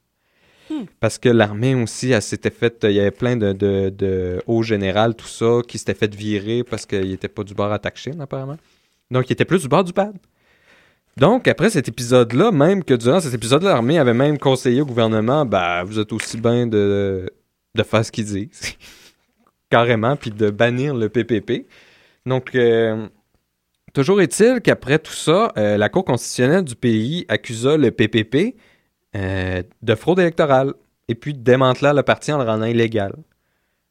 [0.99, 2.85] Parce que l'armée aussi, elle s'était fait.
[2.85, 6.65] Il y avait plein de, de, de hauts généraux, tout ça, qui s'étaient fait virer
[6.65, 8.57] parce qu'ils n'étaient pas du bord à Taksin, apparemment.
[9.11, 10.17] Donc, ils étaient plus du bord du pad.
[11.17, 15.47] Donc, après cet épisode-là, même que durant cet épisode-là, l'armée avait même conseillé au gouvernement,
[15.47, 17.31] bah, vous êtes aussi bien de,
[17.75, 18.77] de faire ce qu'ils disent.
[19.71, 21.67] Carrément, puis de bannir le PPP.
[22.27, 23.07] Donc, euh,
[23.93, 28.57] toujours est-il qu'après tout ça, euh, la Cour constitutionnelle du pays accusa le PPP
[29.17, 30.75] euh, de fraude électorale
[31.09, 33.15] et puis démantela le parti en le rendant illégal.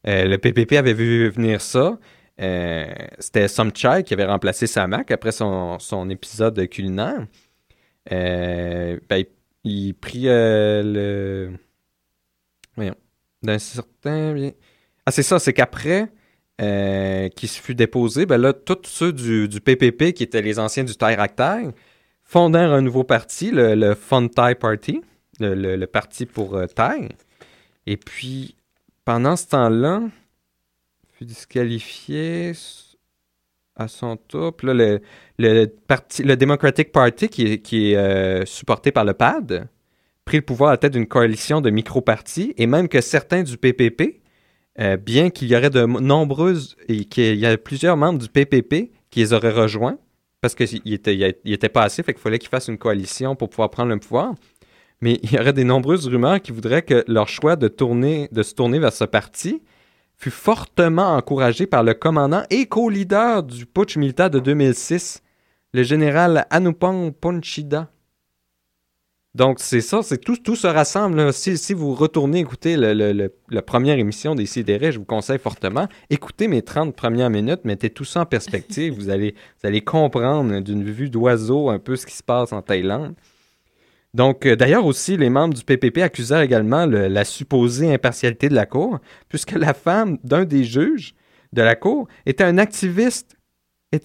[0.06, 1.98] Le PPP avait vu venir ça.
[2.40, 2.86] Euh,
[3.18, 7.26] C'était Somchai qui avait remplacé Samak après son, son épisode culinaire.
[8.12, 9.24] Euh, ben,
[9.64, 11.52] il, prit euh, le.
[12.76, 12.96] Voyons.
[13.42, 14.50] D'un certain.
[15.06, 16.10] Ah, c'est ça, c'est qu'après
[16.58, 20.84] qu'il se fut déposé, ben là, tous ceux du, du PPP, qui étaient les anciens
[20.84, 21.68] du Tairaktai,
[22.22, 25.02] fondèrent un nouveau parti, le, le Fun Thai Party,
[25.40, 27.08] le, le- parti pour Thai.
[27.86, 28.54] Et puis,
[29.04, 30.02] pendant ce temps-là,
[31.16, 32.52] fut disqualifié
[33.76, 34.52] à son tour.
[34.62, 39.68] Le, parti, le Democratic Party, qui est, euh, supporté par le PAD,
[40.24, 43.56] prit le pouvoir à la tête d'une coalition de micro-partis, et même que certains du
[43.56, 44.22] PPP,
[44.80, 48.90] euh, bien qu'il y aurait de nombreuses, et qu'il y a plusieurs membres du PPP
[49.10, 49.98] qui les auraient rejoints,
[50.40, 53.50] parce qu'ils n'étaient il était pas assez, fait qu'il fallait qu'ils fassent une coalition pour
[53.50, 54.34] pouvoir prendre le pouvoir.
[55.00, 58.42] Mais il y aurait des nombreuses rumeurs qui voudraient que leur choix de, tourner, de
[58.42, 59.62] se tourner vers ce parti
[60.16, 65.22] fut fortement encouragé par le commandant et co-leader du putsch militaire de 2006,
[65.72, 67.90] le général Anupam Ponchida.
[69.34, 71.32] Donc, c'est ça, c'est tout, tout se rassemble.
[71.32, 75.04] Si, si vous retournez écouter le, le- le- la première émission des CDR, je vous
[75.04, 78.94] conseille fortement, écoutez mes 30 premières minutes, mettez tout ça en perspective.
[78.96, 82.62] vous, allez, vous allez comprendre d'une vue d'oiseau un peu ce qui se passe en
[82.62, 83.14] Thaïlande.
[84.14, 88.54] Donc, euh, d'ailleurs aussi, les membres du PPP accusèrent également le- la supposée impartialité de
[88.54, 91.14] la Cour, puisque la femme d'un des juges
[91.52, 93.36] de la Cour était un activiste,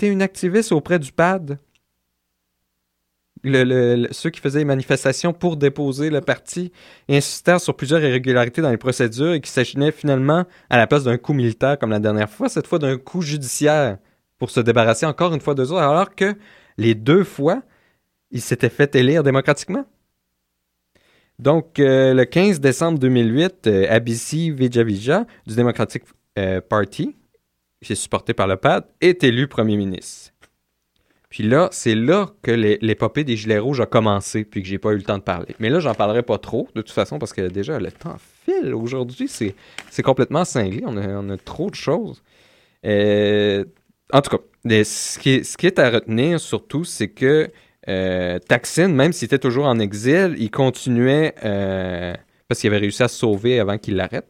[0.02, 1.60] une activiste auprès du PAD.
[3.44, 6.72] Ceux qui faisaient les manifestations pour déposer le parti
[7.08, 11.18] insistèrent sur plusieurs irrégularités dans les procédures et qui s'agirait finalement, à la place d'un
[11.18, 13.98] coup militaire comme la dernière fois, cette fois d'un coup judiciaire
[14.38, 16.36] pour se débarrasser encore une fois d'eux autres, alors que
[16.78, 17.62] les deux fois,
[18.32, 19.86] ils s'étaient fait élire démocratiquement.
[21.40, 26.04] Donc, euh, le 15 décembre 2008, euh, Abisi Vijavija du Democratic
[26.38, 27.16] euh, Party,
[27.82, 30.32] qui est supporté par le PAD, est élu premier ministre.
[31.30, 34.92] Puis là, c'est là que l'épopée des Gilets rouges a commencé, puis que j'ai pas
[34.92, 35.56] eu le temps de parler.
[35.60, 38.74] Mais là, j'en parlerai pas trop, de toute façon, parce que déjà, le temps file
[38.74, 39.30] aujourd'hui.
[39.30, 40.82] C'est complètement cinglé.
[40.86, 42.24] On a, on a trop de choses.
[42.86, 43.64] Euh,
[44.12, 44.44] en tout cas,
[44.84, 47.52] ce, qui ce qui est à retenir surtout, c'est que
[47.90, 52.14] euh, Taksin, même s'il était toujours en exil, il continuait, euh,
[52.48, 54.30] parce qu'il avait réussi à se sauver avant qu'il l'arrête.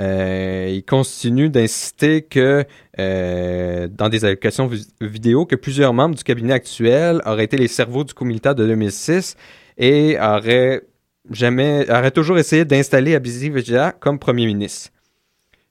[0.00, 2.64] Euh, il continue d'insister que
[2.98, 8.02] dans des allocations vi- vidéo que plusieurs membres du cabinet actuel auraient été les cerveaux
[8.02, 9.36] du coup militaire de 2006
[9.78, 10.82] et auraient
[11.30, 14.90] jamais auraient toujours essayé d'installer Abizi Vijaya comme premier ministre.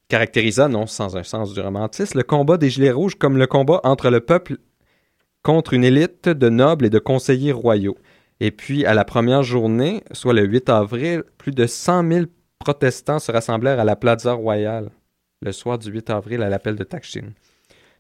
[0.08, 3.82] Caractérisa, non sans un sens du romantisme, le combat des Gilets rouges comme le combat
[3.84, 4.58] entre le peuple
[5.44, 7.98] contre une élite de nobles et de conseillers royaux.
[8.40, 12.26] Et puis, à la première journée, soit le 8 avril, plus de 100 000
[12.60, 14.90] protestants se rassemblèrent à la Plaza Royale
[15.42, 17.34] le soir du 8 avril à l'appel de Taksin.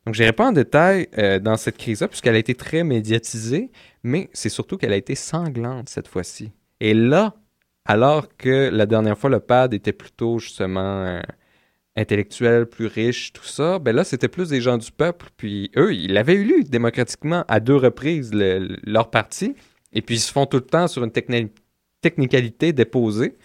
[0.05, 3.71] Donc, je n'irai pas en détail euh, dans cette crise-là, puisqu'elle a été très médiatisée,
[4.03, 6.51] mais c'est surtout qu'elle a été sanglante cette fois-ci.
[6.79, 7.35] Et là,
[7.85, 11.21] alors que la dernière fois, le PAD était plutôt justement euh,
[11.95, 15.27] intellectuel, plus riche, tout ça, ben là, c'était plus des gens du peuple.
[15.37, 19.55] Puis eux, ils l'avaient élu démocratiquement à deux reprises, le- le- leur parti.
[19.93, 21.51] Et puis, ils se font tout le temps sur une techni-
[22.01, 23.37] technicalité déposée.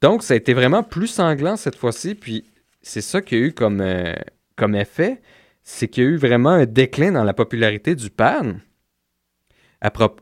[0.00, 2.14] Donc, ça a été vraiment plus sanglant cette fois-ci.
[2.14, 2.44] Puis,
[2.82, 4.14] c'est ça qu'il y a eu comme, euh,
[4.56, 5.20] comme effet.
[5.64, 8.54] C'est qu'il y a eu vraiment un déclin dans la popularité du PAN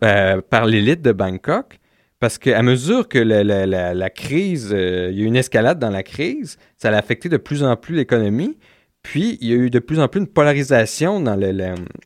[0.02, 1.78] euh, par l'élite de Bangkok.
[2.20, 5.78] Parce qu'à mesure que la, la- la- crise, euh, il y a eu une escalade
[5.78, 8.58] dans la crise, ça a affecté de plus en plus l'économie.
[9.02, 11.34] Puis, il y a eu de plus en plus une polarisation dans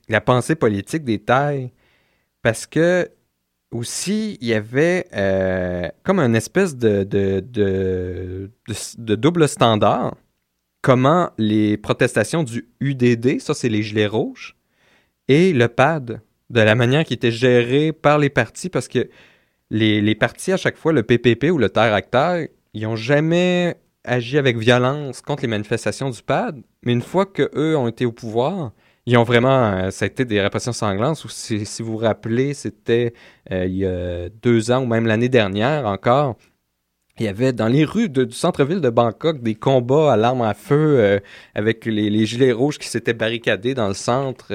[0.08, 1.70] la pensée politique des Thaïs.
[2.42, 3.10] Parce que,
[3.72, 10.14] aussi, il y avait euh, comme une espèce de, de, de, de, de double standard.
[10.80, 14.54] Comment les protestations du UDD, ça c'est les gilets rouges,
[15.28, 19.08] et le PAD, de la manière qui était gérée par les partis, parce que
[19.70, 24.38] les, partis, à chaque fois, le PPP ou le Terre Acteur, ils n'ont jamais agi
[24.38, 28.72] avec violence contre les manifestations du PAD, mais une fois qu'eux ont été au pouvoir,
[29.06, 31.22] ils ont vraiment, euh, ça a été des répressions sanglantes.
[31.24, 33.12] Ou si, vous vous rappelez, c'était
[33.52, 36.36] euh, il y a deux ans ou même l'année dernière encore.
[37.18, 40.54] Il y avait dans les rues du centre-ville de Bangkok des combats à l'arme à
[40.54, 41.20] feu euh,
[41.54, 44.46] avec les, gilets rouges qui s'étaient barricadés dans le centre.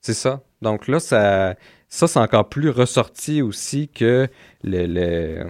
[0.00, 0.42] c'est ça.
[0.62, 1.54] Donc là, ça,
[1.88, 4.28] ça, c'est encore plus ressorti aussi que
[4.62, 4.86] le.
[4.86, 5.46] le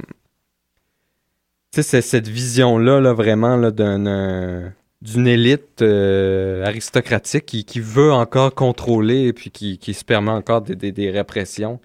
[1.73, 9.33] tu sais, cette vision-là, là, vraiment, d'une élite euh, aristocratique qui, veut encore contrôler et
[9.33, 11.79] puis qui, se permet encore des, des- répressions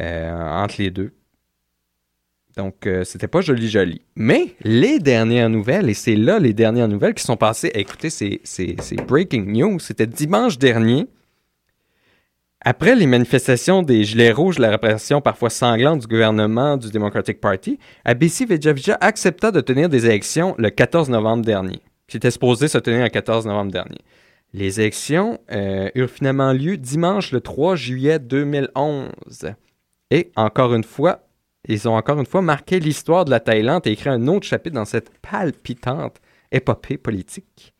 [0.00, 1.12] euh, entre les deux.
[2.56, 4.02] Donc, euh, c'était pas joli, joli.
[4.16, 7.70] Mais les dernières nouvelles, et c'est là les dernières nouvelles qui sont passées.
[7.74, 9.78] Écoutez, c'est breaking news.
[9.78, 11.06] C'était dimanche dernier.
[12.64, 17.76] Après les manifestations des Gilets rouges, la répression parfois sanglante du gouvernement du Democratic Party,
[18.04, 23.02] Abisi Vejavicha accepta de tenir des élections le 14 novembre dernier, qui supposé se tenir
[23.02, 23.98] le 14 novembre dernier.
[24.54, 29.54] Les élections euh, eurent finalement lieu dimanche le 3 juillet 2011.
[30.12, 31.26] Et encore une fois,
[31.66, 34.76] ils ont encore une fois marqué l'histoire de la Thaïlande et écrit un autre chapitre
[34.76, 36.20] dans cette palpitante
[36.52, 37.74] épopée politique.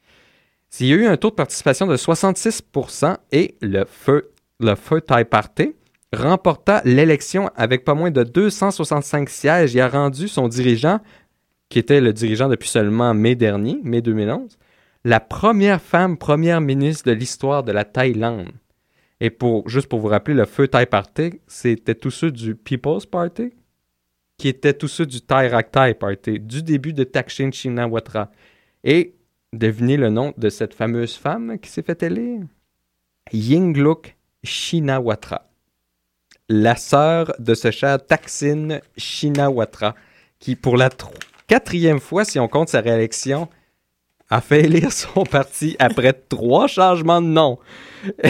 [0.81, 4.32] Il y a eu un taux de participation de 66% et le feu,
[4.63, 5.75] le feu Thai Party
[6.13, 11.01] remporta l'élection avec pas moins de 265 sièges et a rendu son dirigeant,
[11.69, 14.59] qui était le dirigeant depuis seulement mai dernier, mai 2011,
[15.05, 18.51] la première femme première ministre de l'histoire de la Thaïlande.
[19.21, 23.07] Et pour, juste pour vous rappeler, le feu Thai Party, c'était tous ceux du People's
[23.07, 23.53] Party,
[24.37, 28.31] qui étaient tous ceux du Thai Rak Thai Party, du début de Thaksin Shinawatra.
[28.83, 29.15] Et
[29.53, 32.41] devinez le nom de cette fameuse femme qui s'est fait élire?
[33.33, 35.49] Yingluck Shinawatra.
[36.49, 39.95] La sœur de ce cher Thaksin Shinawatra,
[40.39, 40.91] qui pour la
[41.47, 43.49] quatrième fois, si on compte sa réélection,
[44.29, 47.59] a fait élire son parti après trois changements de nom.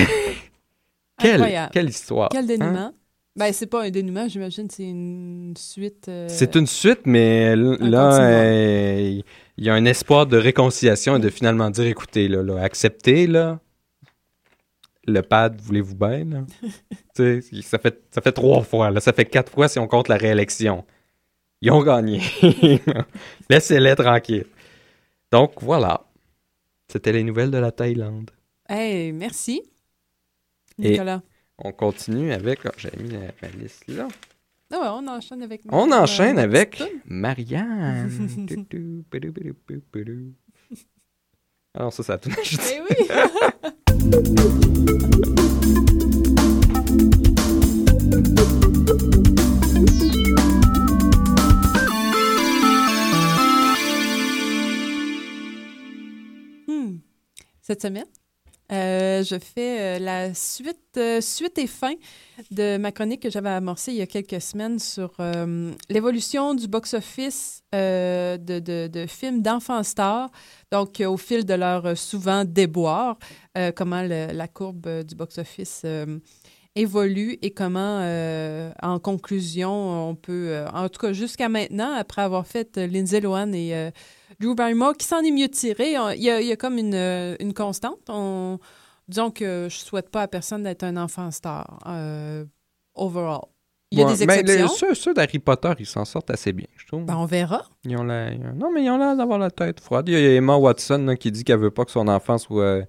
[1.18, 2.28] quelle, histoire.
[2.30, 2.46] Quel hein?
[2.46, 2.94] dénouement.
[3.34, 6.06] Ben, c'est pas un dénouement, j'imagine, c'est une suite.
[6.08, 9.20] euh, C'est une suite, mais là, euh,
[9.56, 13.26] il y a un espoir de réconciliation et de finalement dire, écoutez, là, là, acceptez,
[13.26, 13.58] là.
[15.06, 16.46] Le pad, voulez-vous bien,
[17.14, 19.00] ça fait, ça fait trois fois, là.
[19.00, 20.84] Ça fait quatre fois si on compte la réélection.
[21.60, 22.20] Ils ont gagné.
[23.50, 24.46] Laissez-les tranquilles.
[25.30, 26.04] Donc, voilà.
[26.88, 28.30] C'était les nouvelles de la Thaïlande.
[28.68, 29.62] Hey, merci.
[30.78, 31.22] Et- Nicolas.
[31.58, 32.60] On continue avec...
[32.64, 34.08] ah, J'ai mis la, ma liste là.
[34.72, 35.62] Ouais, on enchaîne avec.
[35.68, 36.82] On euh, enchaîne avec.
[37.04, 38.08] Marianne.
[41.78, 42.78] Non, ça, ça a tout ajouté.
[42.78, 43.70] Eh oui!
[44.02, 44.10] Hmm.
[57.60, 58.06] Cette semaine,
[58.72, 61.92] euh, je fais euh, la suite, euh, suite et fin
[62.50, 65.12] de ma chronique que j'avais amorcée il y a quelques semaines sur
[65.88, 68.36] l'évolution du box-office de,
[68.88, 70.30] de- films d'enfants stars,
[70.70, 73.18] donc au fil de leur souvent déboire,
[73.76, 75.82] comment la courbe du box-office
[76.74, 82.22] évolue et comment, euh, en conclusion, on peut, euh, en tout cas jusqu'à maintenant, après
[82.22, 83.90] avoir fait euh, Lindsay Lohan et euh,
[84.40, 86.94] Drew Barrymore, qui s'en est mieux tiré, il y a, il y a comme une,
[87.40, 88.00] une constante.
[88.08, 88.58] On,
[89.08, 91.78] disons que je souhaite pas à personne d'être un enfant star,
[92.94, 93.42] overall.
[93.90, 94.68] Il y a Ouais, des mais les- exceptions.
[94.88, 97.04] ceux, ceux d'Harry Potter, ils s'en sortent assez bien, je trouve.
[97.04, 97.66] Ben, on verra.
[97.84, 100.08] Ils ont non, mais ils ont l'air d'avoir la tête froide.
[100.08, 102.84] Il y a Emma Watson là, qui dit qu'elle veut pas que son enfant soit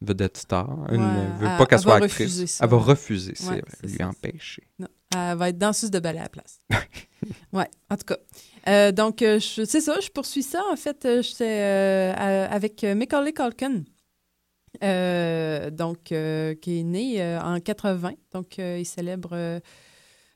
[0.00, 0.68] vedette star.
[0.88, 2.12] Elle Ouais, ne veut elle- pas qu'elle elle soit actrice.
[2.12, 2.64] refuser ça.
[2.64, 4.08] Elle va refuser, c'est Ouais, vrai, c'est lui ça.
[4.08, 4.62] empêcher.
[4.78, 6.60] Non, elle va être danseuse de ballet à la place.
[7.52, 8.18] ouais, en tout cas.
[8.68, 10.62] Euh, donc, euh, c'est ça, je poursuis ça.
[10.72, 13.82] En fait, euh, j'étais euh, avec Macaulay Culkin,
[14.84, 16.14] euh, donc, qui
[16.80, 18.12] est né en 80.
[18.32, 19.60] Donc, il célèbre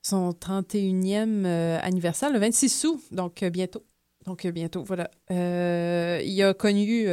[0.05, 3.85] son 31e euh, anniversaire le 26 août, donc bientôt.
[4.27, 5.11] Donc, bientôt, voilà.
[5.31, 7.07] Il a connu...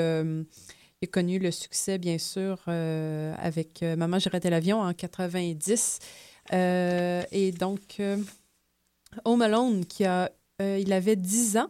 [1.02, 6.00] a connu le succès, bien sûr, euh, avec euh, Maman, j'ai raté l'avion en 90.
[6.52, 8.02] Euh, et donc,
[9.24, 10.30] Home Alone, qui a,
[10.60, 11.70] il avait 10 ans,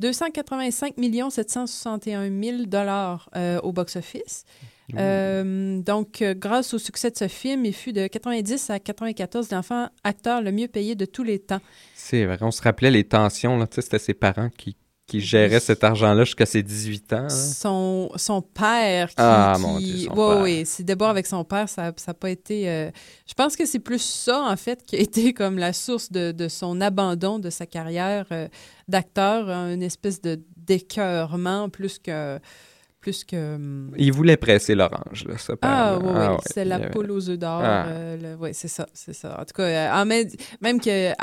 [0.00, 0.94] 285
[1.30, 3.28] 761 000 dollars
[3.62, 4.44] au box-office.
[4.90, 10.40] Donc, grâce au succès de ce film, il fut de 90 à 94 l'enfant acteur
[10.40, 11.60] le mieux payé de tous les temps.
[11.94, 13.66] C'est vrai, on se rappelait les tensions.
[13.72, 14.76] C'était ses parents qui,
[15.08, 17.16] qui géraient cet argent-là jusqu'à ses 18 ans.
[17.24, 17.28] hein?
[17.30, 19.14] Son, son père qui...
[19.16, 20.42] Ah, qui- mon Dieu, son Ouais, père.
[20.42, 22.68] ouais, c'est d'abord avec son père, ça n'a pas été...
[22.68, 22.90] euh,
[23.26, 26.30] Je pense que c'est plus ça, en fait, qui a été comme la source de,
[26.30, 28.46] de son abandon de sa carrière euh,
[28.86, 32.38] d'acteur, hein, une espèce de d'écœurement plus que...
[33.00, 36.64] Plus que hum, Il voulait presser l'orange, là, ce ah, oui, Ah oui, ouais, c'est
[36.64, 37.60] la avait- poule aux œufs d'or.
[37.62, 37.86] Ah.
[37.86, 39.40] euh, ouais, c'est ça, c'est ça.
[39.40, 41.14] En tout cas, même, qu'il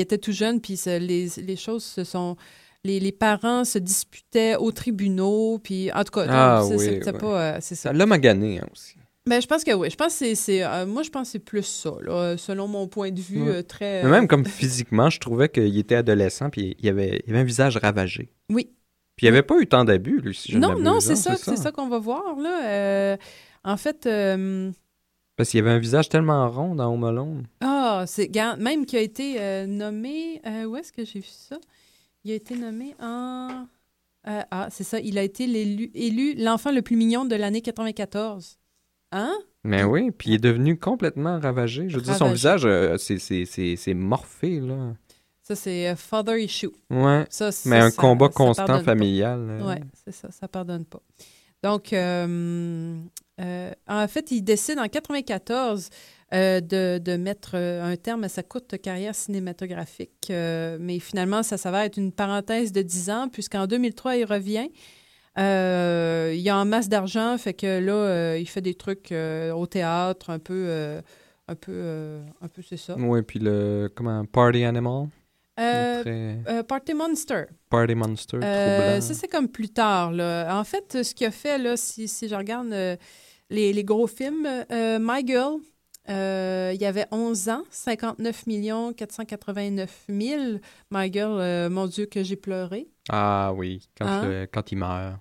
[0.00, 2.36] était tout jeune, puis ça- les, les choses se sont...
[2.84, 7.18] Les, les parents se disputaient aux tribunaux, puis en tout cas, Ah oui, c'était oui.
[7.18, 7.40] pas...
[7.42, 7.88] euh, c'est ça.
[7.88, 8.94] Ça l'a magané hein, aussi.
[9.26, 9.88] Ben, je pense que oui.
[9.88, 10.62] Je pense que c'est- c'est.
[10.62, 13.48] euh, moi, je pense que c'est plus ça, là, selon mon point de vue, Ouais.
[13.56, 14.02] euh, très.
[14.02, 17.40] Mais euh, même comme physiquement, je trouvais qu'il était adolescent, puis il avait, il avait
[17.40, 18.28] un visage ravagé.
[18.50, 18.68] Oui.
[19.16, 21.36] Puis il avait pas eu tant d'abus, lui, si je Non, non, hein, c'est ça,
[21.36, 22.66] c'est ça qu'on va voir, là.
[22.68, 23.16] Euh,
[23.64, 24.70] en fait, euh,
[25.38, 27.46] Parce qu'il avait un visage tellement rond dans Home Alone.
[27.62, 28.30] ah, c'est.
[28.58, 30.42] Même qui a été euh, nommé.
[30.46, 31.56] euh, où est-ce que j'ai vu ça?
[32.24, 33.66] Il a été nommé en.
[34.26, 34.98] euh, ah, c'est ça.
[35.00, 38.58] Il a été élu l'enfant le plus mignon de l'année 94.
[39.12, 39.34] Hein?
[39.62, 41.88] Mais oui, puis il est devenu complètement ravagé.
[41.88, 44.94] Je veux dire, son visage, euh, c'est- morphé, là.
[45.42, 46.70] Ça, c'est euh, Father Issue.
[46.90, 47.26] Ouais.
[47.28, 49.60] Ça, Mais un ça- combat ça constant familial.
[49.62, 51.02] Oui, c'est ça, ça pardonne pas.
[51.62, 52.98] Donc, en
[54.08, 55.90] fait, il décide en 94
[56.32, 60.28] euh, de, de mettre euh, un terme à sa courte carrière cinématographique.
[60.30, 64.68] Euh, mais finalement, ça s'avère être une parenthèse de 10 ans, puisqu'en 2003, il revient.
[65.38, 70.30] Euh, il a en masse d'argent, fait que là, il fait des trucs au théâtre,
[70.30, 71.00] un peu,
[71.48, 72.94] un peu, un peu, c'est ça.
[72.98, 73.90] Oui, puis le.
[73.94, 75.08] Comment Party Animal?
[75.60, 77.44] Euh, Très- euh, Party Monster.
[77.70, 80.10] Party Monster, Euh, ça, c'est comme plus tard.
[80.12, 80.58] Là.
[80.58, 82.68] En fait, ce qu'il a fait, là, si, si je regarde
[83.50, 85.58] les, les gros films, My Girl,
[86.08, 88.44] euh, il y avait 11 ans, 59
[88.96, 90.42] 489 000.
[90.90, 92.88] My Girl, euh, mon Dieu, que j'ai pleuré.
[93.10, 94.26] Ah oui, quand, Hein?
[94.26, 95.18] le- quand il meurt.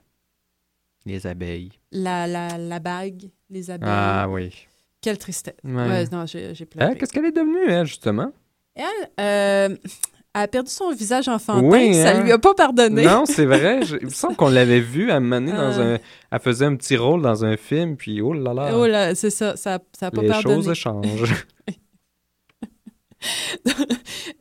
[1.05, 1.71] Les abeilles.
[1.91, 3.89] La, la, la bague, les abeilles.
[3.91, 4.67] Ah oui.
[5.01, 5.55] Quelle tristesse.
[5.65, 5.73] Ouais.
[5.73, 6.97] Ouais, non, j'ai j'ai pleuré.
[6.97, 8.31] Qu'est-ce qu'elle est devenue, elle, justement?
[8.75, 8.85] Elle,
[9.19, 11.63] euh, elle a perdu son visage enfantin.
[11.67, 12.23] Oui, ça hein?
[12.23, 13.03] lui a pas pardonné.
[13.05, 13.83] Non, c'est vrai.
[13.83, 15.93] Je- Il me semble qu'on l'avait vu à un moment donné dans Ah.
[15.95, 15.99] un.
[16.31, 18.71] Elle faisait un petit rôle dans un film, puis oh là là.
[18.77, 20.55] Oh là, c'est ça, ça n'a pas les pardonné.
[20.63, 21.45] choses changent.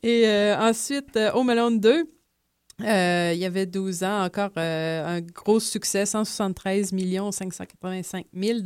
[0.03, 2.05] Et euh, ensuite, euh, Home Alone 2,
[2.85, 6.93] euh, il y avait 12 ans, encore un gros succès, 173
[7.31, 8.59] 585 000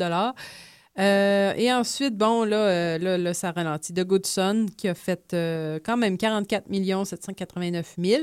[0.98, 3.92] Euh, et ensuite, bon, là, euh, là, là, ça ralentit.
[3.92, 6.64] The Good Son, qui a fait euh, quand même 44
[7.04, 8.22] 789 000.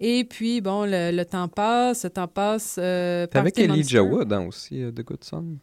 [0.00, 2.76] Et puis, bon, le, le temps passe, le temps passe.
[2.78, 4.02] Euh, C'était avec Elijah.
[4.02, 5.56] Wood hein, aussi, euh, The Good Son.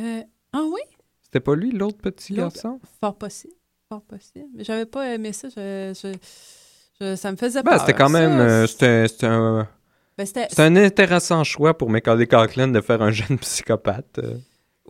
[0.00, 0.22] Euh,
[0.52, 0.80] ah oui?
[1.22, 2.80] C'était pas lui, l'autre petit garçon?
[3.00, 3.54] Fort possible.
[3.88, 4.46] Fort possible.
[4.54, 5.48] Mais j'avais pas aimé ça.
[5.48, 6.16] Je, je-
[7.00, 7.80] je- ça me faisait Ben, peur.
[7.80, 8.66] c'était quand même.
[8.66, 9.66] C'était un,
[10.18, 14.20] ben, c'était- un intéressant choix pour Macaulay Culkin de faire un jeune psychopathe.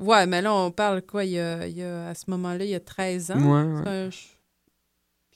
[0.01, 2.65] Ouais, mais là, on parle quoi, il y a, il y a- à ce moment-là,
[2.65, 3.39] il y a 13 ans.
[3.39, 3.83] Ouais, ouais.
[3.85, 4.37] C'est un ch-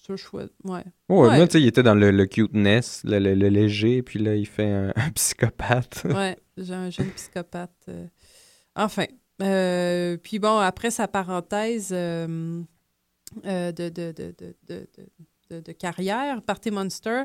[0.07, 0.85] c'est un choix, ouais.
[1.09, 1.37] Ouais, Ouais.
[1.37, 4.35] moi, tu sais, il était dans le, le cuteness, le, le- le léger, puis là,
[4.37, 6.03] il fait un, un psychopathe.
[6.05, 7.71] Ouais, j'ai un jeune psychopathe.
[7.89, 8.07] euh.
[8.77, 9.05] Enfin.
[9.43, 12.63] euh, puis bon, après sa parenthèse euh,
[13.47, 14.87] euh, de, de, de, de, de,
[15.51, 17.25] de- de carrière, Party Monster,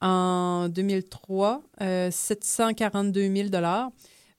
[0.00, 3.48] en 2003, euh, 742 000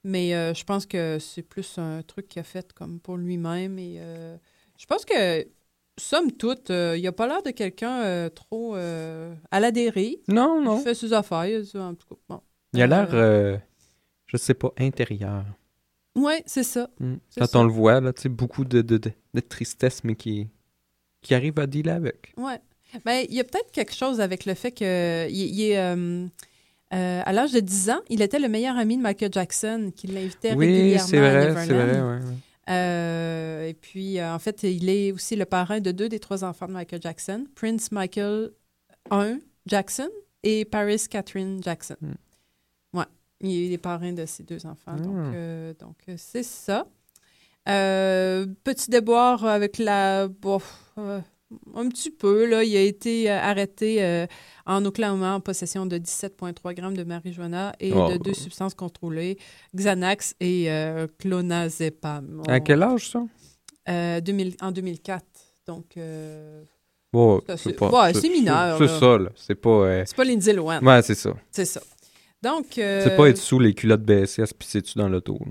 [0.10, 3.78] Mais euh, je pense que c'est plus un truc qu'il a fait comme pour lui-même.
[3.78, 4.36] Et euh,
[4.78, 5.48] je pense que,
[6.00, 10.18] somme toute, euh, il a pas l'air de quelqu'un euh, trop à la dérive.
[10.28, 10.80] Non, non.
[10.80, 11.46] Il fait ses affaires.
[11.46, 12.42] il a- en tout cas, bon.
[12.74, 13.62] Il a l'air,
[14.26, 15.46] je sais pas, intérieur.
[16.16, 16.90] Ouais, c'est ça.
[17.00, 17.16] Mm.
[17.30, 17.60] C'est Quand ça.
[17.60, 20.48] on le voit, là, tu sais, beaucoup de, de, de, de tristesse, mais qui,
[21.22, 22.34] qui arrive à dealer avec.
[22.36, 22.60] Ouais.
[23.06, 25.78] Ben, il y a peut-être quelque chose avec le fait que il, il est
[26.94, 30.08] euh, à l'âge de 10 ans, il était le meilleur ami de Michael Jackson, qui
[30.08, 31.90] l'invitait Oui, régulièrement c'est à vrai, c'est Neverland.
[31.90, 32.36] vrai, ouais, ouais.
[32.70, 36.44] Euh, et puis, euh, en fait, il est aussi le parrain de deux des trois
[36.44, 38.52] enfants de Michael Jackson, Prince Michael
[39.12, 40.10] I Jackson
[40.44, 41.96] et Paris Catherine Jackson.
[42.02, 42.98] Hmm.
[42.98, 43.06] Ouais,
[43.42, 44.96] il est parrain de ces deux enfants.
[44.98, 45.74] Donc, Hmm.
[45.80, 46.86] donc c'est ça.
[47.66, 50.28] Petit déboire avec la...
[50.28, 51.22] bof, euh,
[51.76, 52.64] un petit peu, là.
[52.64, 54.28] Il a été euh, arrêté euh,
[54.66, 58.10] en Oklahoma en possession de 17,3 grammes de marijuana et Oh.
[58.12, 59.38] de deux substances contrôlées,
[59.76, 62.44] Xanax et euh, clonazepam.
[62.48, 63.24] À quel âge, ça?
[63.90, 65.26] euh, 2000 en 2004.
[65.68, 65.86] Donc,
[67.48, 67.90] Ça, c'est pas.
[68.06, 69.30] ouais, mineur, C'est ça, là.
[69.36, 70.06] C'est pas.
[70.06, 70.80] c'est pas Lindsay Lohan.
[70.84, 71.32] Ouais, c'est ça.
[71.52, 71.82] C'est ça.
[72.42, 72.78] Donc.
[72.78, 74.04] euh, C'est pas être sous les culottes
[74.46, 75.40] se pisser dessus dans l'auto.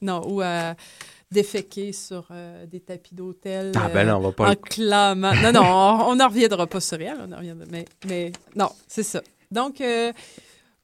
[0.00, 0.40] Non, ou
[1.30, 3.72] déféquer sur euh, des tapis d'hôtel.
[3.76, 4.46] Ah, ben euh, non, on va pas.
[4.46, 5.32] En le- clamant.
[5.42, 7.16] Non, non, on n'en reviendra pas sur elle.
[7.28, 9.20] On en reviendra, mais, mais non, c'est ça.
[9.50, 10.12] Donc, euh,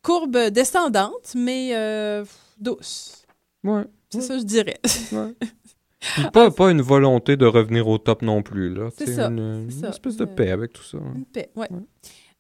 [0.03, 2.25] courbe descendante, mais euh,
[2.59, 3.25] douce.
[3.65, 3.85] Ouais.
[4.11, 4.79] C'est ça, je dirais.
[6.01, 8.89] Puis pas, pas une volonté de revenir au top non plus, là.
[8.97, 9.89] C'est ça, Une, c'est une ça.
[9.91, 10.97] espèce de Euh, paix avec tout ça.
[11.15, 11.69] Une paix, ouais.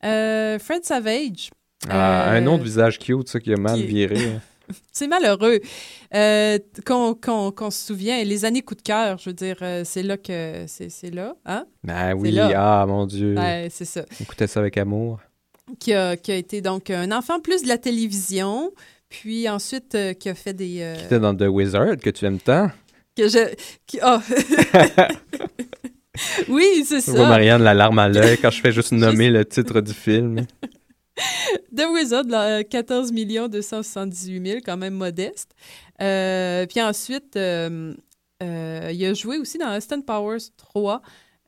[0.05, 1.51] Euh, Fred Savage.
[1.88, 4.16] Ah, un euh, autre visage cute, ça, qui a mal qui- viré.
[4.92, 5.60] C'est malheureux.
[6.14, 10.16] Euh, qu'on se souvient, les années coup de cœur, je veux dire, euh, c'est là
[10.16, 10.64] que.
[10.66, 11.64] C'est c'est là, hein?
[11.84, 13.34] Ben oui, ah, mon Dieu.
[13.34, 14.04] Ben, c'est ça.
[14.20, 15.20] Écoutez ça avec amour.
[15.78, 18.72] Qui a, qui a été donc un enfant plus de la télévision,
[19.08, 20.80] puis ensuite euh, qui a fait des.
[20.80, 22.70] euh, C'était dans The Wizard que tu aimes tant.
[23.16, 23.54] que je...
[23.86, 24.20] Qui, ah.
[26.48, 27.28] oui, c'est Je vois ça.
[27.28, 30.44] Marianne la larme à l'œil quand je fais juste nommer le titre du film.
[31.76, 35.54] The Wizard, là, 14 278 000, quand même modeste.
[36.00, 37.94] Euh, puis ensuite, euh,
[38.42, 41.02] euh, il a joué aussi dans Austin Powers 3,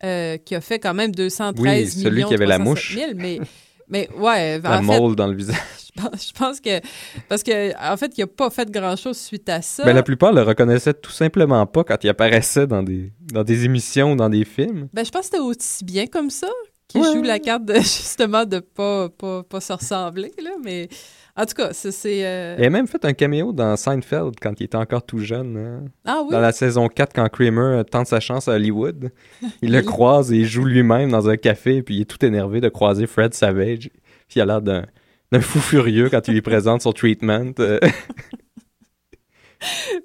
[0.05, 2.95] euh, qui a fait quand même 213 Oui, celui millions qui avait la 307 mouche.
[2.97, 3.41] 000, mais,
[3.89, 5.57] mais ouais, La en fait, dans le visage.
[5.97, 6.81] je pense, je pense que...
[7.29, 9.85] Parce que en fait, il n'a pas fait grand-chose suite à ça.
[9.85, 13.65] Ben, la plupart le reconnaissaient tout simplement pas quand il apparaissait dans des, dans des
[13.65, 14.89] émissions ou dans des films.
[14.93, 16.49] Ben, je pense que c'était aussi bien comme ça
[17.01, 17.13] Ouais.
[17.13, 20.89] joue la carte de, justement de pas, pas, pas se ressembler, là, mais
[21.37, 22.27] en tout cas, c'est...
[22.27, 25.57] euh, Il a même fait un caméo dans Seinfeld quand il était encore tout jeune.
[25.57, 25.85] hein.
[26.05, 26.31] Ah oui?
[26.31, 29.11] Dans la saison 4, quand Kramer tente sa chance à Hollywood,
[29.63, 32.61] il le croise et il joue lui-même dans un café, puis il est tout énervé
[32.61, 33.89] de croiser Fred Savage.
[34.29, 34.85] Puis il a l'air d'un
[35.41, 37.53] fou furieux quand il lui présente son treatment.
[37.61, 37.79] euh.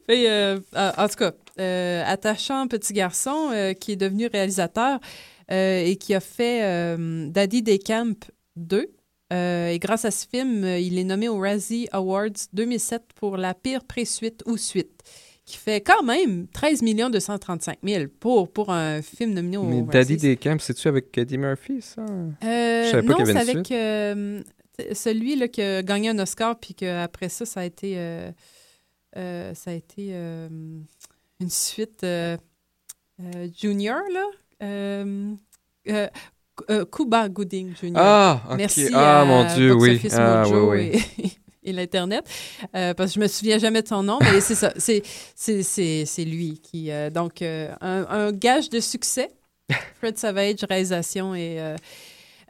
[0.10, 5.96] Euh, en tout cas, euh, attachant petit garçon euh, qui est devenu réalisateur euh, et
[5.98, 8.90] qui a fait euh, Daddy Day Camp 2.
[9.34, 13.36] Euh, et grâce à ce film, euh, il est nommé au Razzie Awards 2007 pour
[13.36, 15.04] la pire pré-suite ou suite,
[15.44, 16.82] qui fait quand même 13
[17.12, 20.16] 235 000 pour, pour un film nominé au Mais Razzie.
[20.16, 22.04] Daddy Day Camp, c'est-tu avec Eddie Murphy, ça?
[22.04, 24.42] Euh, Je savais pas non, c'est avec euh,
[24.94, 28.32] celui là, qui a gagné un Oscar, puis qu'après ça, ça a été, euh,
[29.18, 30.48] euh, ça a été euh,
[31.42, 32.38] une suite euh,
[33.22, 34.24] euh, junior, là.
[34.64, 35.34] Euh,
[35.90, 36.08] euh,
[36.70, 37.94] euh, Cuba Gooding Jr.
[37.96, 38.42] Ah.
[38.58, 39.96] Merci ah, à mon Dieu, Box oui.
[39.96, 41.04] Office Ah, Mojo oui, oui.
[41.24, 41.30] Et,
[41.70, 42.26] et l'Internet.
[42.76, 44.74] Euh, parce que je me souviens jamais de son nom, mais c'est ça.
[44.78, 46.92] C'est, lui qui.
[46.92, 49.30] euh, donc, euh, un, un gage de succès.
[50.00, 51.76] Fred Savage, réalisation et.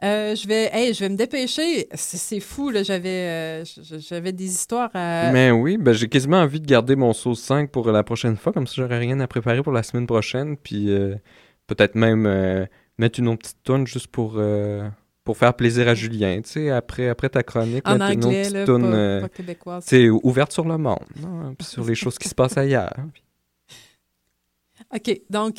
[0.00, 1.88] je vais, hey, je vais me dépêcher.
[1.92, 2.84] C'est, fou, là.
[2.84, 5.32] J'avais, j'avais des histoires à.
[5.32, 8.52] Mais oui, ben, j'ai quasiment envie de garder mon sauce 5 pour la prochaine fois,
[8.52, 10.88] comme ça j'aurais rien à préparer pour la semaine prochaine, puis
[11.68, 12.66] peut-être même euh,
[12.98, 14.88] mettre une autre petite tourne juste pour, euh,
[15.22, 18.42] pour faire plaisir à Julien, tu sais, après, après ta chronique, en mettre une autre
[18.42, 19.86] petite toune, euh, québécoise.
[19.86, 22.96] tu ouverte sur le monde, hein, puis sur les choses qui se passent ailleurs.
[24.94, 25.20] OK.
[25.30, 25.58] Donc,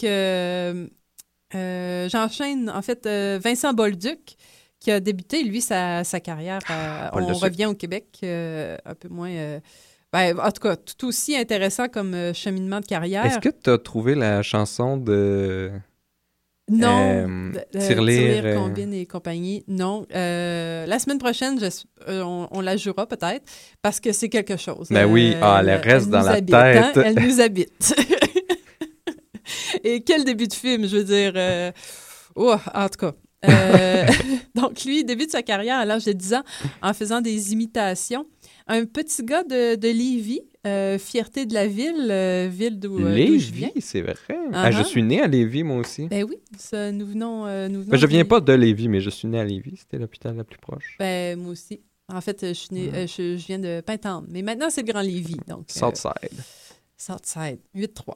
[2.12, 2.70] j'enchaîne.
[2.70, 3.08] En fait,
[3.42, 4.36] Vincent Bolduc,
[4.80, 6.60] qui a débuté, lui, sa, sa carrière.
[7.14, 9.60] Paul on revient au Québec, un peu moins.
[10.12, 13.26] ben, en tout cas, tout aussi intéressant comme euh, cheminement de carrière.
[13.26, 15.72] Est-ce que tu as trouvé la chanson de...
[16.70, 17.00] Non.
[17.28, 19.64] Euh, Tirelire, euh, Combine et compagnie.
[19.68, 20.06] Non.
[20.14, 23.44] Euh, la semaine prochaine, je- euh, on, on la jouera peut-être
[23.82, 24.88] parce que c'est quelque chose.
[24.90, 27.04] Ben oui, ah, elle reste dans la habite, hein, tête.
[27.06, 27.94] Elle nous habite.
[29.84, 31.74] et quel début de film, je veux dire.
[32.36, 33.14] oh, en tout cas.
[33.48, 34.06] Euh,
[34.56, 36.44] donc, lui, début de sa carrière à l'âge de 10 ans
[36.82, 38.26] en faisant des imitations.
[38.68, 43.10] Un petit gars de, de Lévis, euh, fierté de la ville, euh, ville d'où euh,
[43.10, 43.16] je.
[43.16, 44.16] Lévis, c'est vrai.
[44.54, 44.86] Ah, je Uh-huh.
[44.86, 46.08] suis né à Lévis, moi aussi.
[46.08, 47.46] Ben oui, ça, nous venons.
[47.48, 49.78] euh, nous venons Ben, je viens pas de Lévis, mais je suis né à Lévis.
[49.78, 50.96] C'était l'hôpital le plus proche.
[51.00, 51.82] Ben, moi aussi.
[52.12, 54.26] En fait, je, suis née- euh, je, je viens de Pintante.
[54.30, 55.38] Mais maintenant, c'est le Grand Lévis.
[55.48, 56.14] Donc, Southside.
[56.98, 58.16] Southside, 8-3.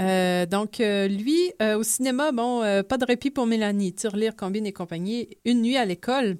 [0.00, 5.28] Euh, donc, lui, au cinéma, bon, pas de répit pour Mélanie, Tirelire, Combine et compagnie,
[5.44, 6.36] Une nuit à l'école.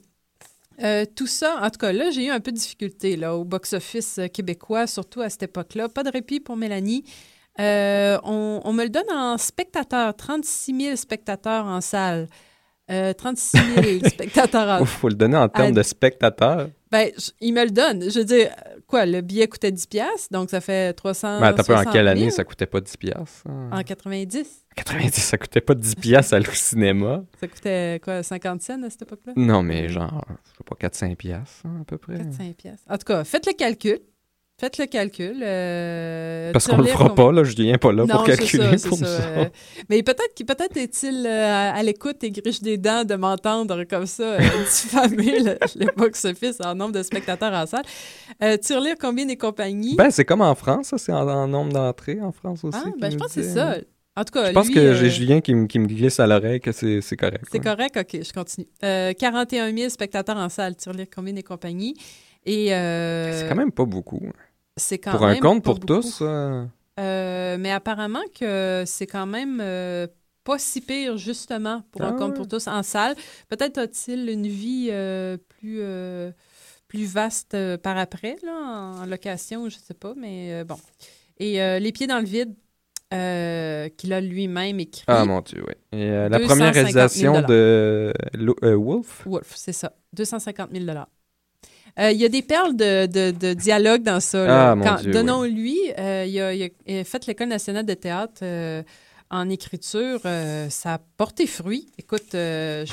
[0.83, 3.45] Euh, tout ça, en tout cas, là, j'ai eu un peu de difficulté là, au
[3.45, 5.89] box-office euh, québécois, surtout à cette époque-là.
[5.89, 7.05] Pas de répit pour Mélanie.
[7.59, 12.29] Euh, on, on me le donne en spectateurs, 36 000 spectateurs en salle.
[12.91, 16.68] Euh, 36 000 spectateurs en Il faut le donner en termes de spectateurs.
[16.97, 18.11] Ben, il me le donne.
[18.11, 18.51] Je veux dire,
[18.86, 22.07] quoi, le billet coûtait 10 pièces, donc ça fait 300 Mais peu, en 60 quelle
[22.07, 23.42] 000 année ça coûtait pas 10 piastres?
[23.49, 23.70] hein?
[23.72, 24.64] En 90.
[24.76, 27.24] 90, ça coûtait pas 10 piastres à aller au cinéma.
[27.40, 29.32] Ça coûtait, quoi, 50 cents à cette époque-là?
[29.36, 32.14] Non, mais genre, je sais pas, 4-5 piastres, hein, à peu près.
[32.14, 32.80] 4-5 pièces.
[32.88, 34.01] En tout cas, faites le calcul.
[34.59, 35.43] Faites le calcul.
[35.43, 38.89] euh, Parce qu'on le fera pas, là, Julien n'est pas là non, pour calculer ça,
[38.89, 39.51] pour ça.
[39.91, 44.39] mais peut-être est-il euh, à, l'écoute et griche des dents de m'entendre comme ça euh,
[44.39, 47.83] diffamer le, le box-office en nombre de spectateurs en salle.
[48.43, 49.95] Euh, Tirelire, Combine et compagnie.
[49.97, 52.79] Ben, c'est comme en France, ça, c'est en, en nombre d'entrées en France aussi.
[52.83, 53.73] ah, ben, je pense que c'est ça.
[53.73, 53.81] hein.
[54.19, 56.19] En tout cas, Je pense lui, que euh, j'ai Julien qui, me- qui me glisse
[56.19, 57.45] à l'oreille que c'est correct.
[57.53, 57.63] C'est ouais.
[57.63, 58.67] correct, ok, je continue.
[58.83, 61.95] Euh, 41 000 spectateurs en salle, Tirelire, Combine et compagnie.
[62.47, 64.23] Et euh, C'est quand même pas beaucoup.
[64.27, 64.33] hein.
[64.77, 66.01] C'est quand Pour un compte pour beaucoup.
[66.03, 66.64] tous, euh,
[66.99, 70.07] Euh, mais apparemment que c'est quand même euh,
[70.45, 72.37] pas si pire, justement, pour Ah un compte ouais.
[72.37, 73.14] pour tous en salle.
[73.49, 75.81] Peut-être a-t-il une vie euh, plus,
[76.89, 80.77] plus vaste par après, là, en, location, je sais pas, mais bon.
[81.39, 82.55] Et Les pieds dans le vide,
[83.11, 85.05] qu'il a lui-même écrit.
[85.07, 85.74] Ah mon Dieu, oui.
[85.99, 88.12] Et la 250 première 000 réalisation de
[88.74, 89.22] Wolf?
[89.27, 89.93] Wolf, c'est ça.
[90.14, 90.85] 250 000
[91.99, 94.72] Euh, Il y a des perles de, de, de dialogue dans ça.
[94.72, 98.82] Ah, Dieu, Donnons-lui, euh, il, a, il a- fait l'École nationale de théâtre euh,
[99.30, 100.20] en écriture.
[100.22, 101.88] ça a porté fruit.
[101.99, 102.84] Écoute, je-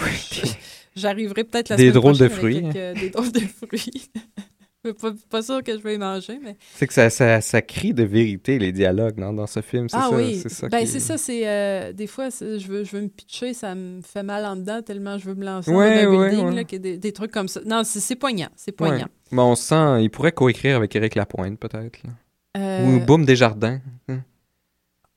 [0.96, 2.74] j'arriverai peut-être la Des semaine drôles de prochaine avec fruits.
[2.74, 4.12] quelques- des drôles de fruits.
[4.84, 6.58] Suis pas, pas sûr que je vais y manger, mais...
[6.76, 9.88] C'est que ça, ça, ça crie de vérité, les dialogues non, dans ce film.
[9.90, 10.68] C'est Ah ça, oui, c'est ça.
[10.68, 13.76] ben qui- c'est ça, c'est euh, des fois je veux je veux me pitcher, ça
[13.76, 16.46] me fait mal en dedans tellement je veux me lancer Ouais, dans un ouais, building
[16.50, 16.56] ouais.
[16.56, 17.62] là, que des, des trucs comme ça.
[17.66, 19.08] Non, c'est poignant, c'est poignant.
[19.32, 22.00] Mais on sent, il pourrait coécrire avec Éric Lapointe, peut-être.
[22.04, 22.10] là.
[22.58, 23.80] Euh, Ou Boum Desjardins.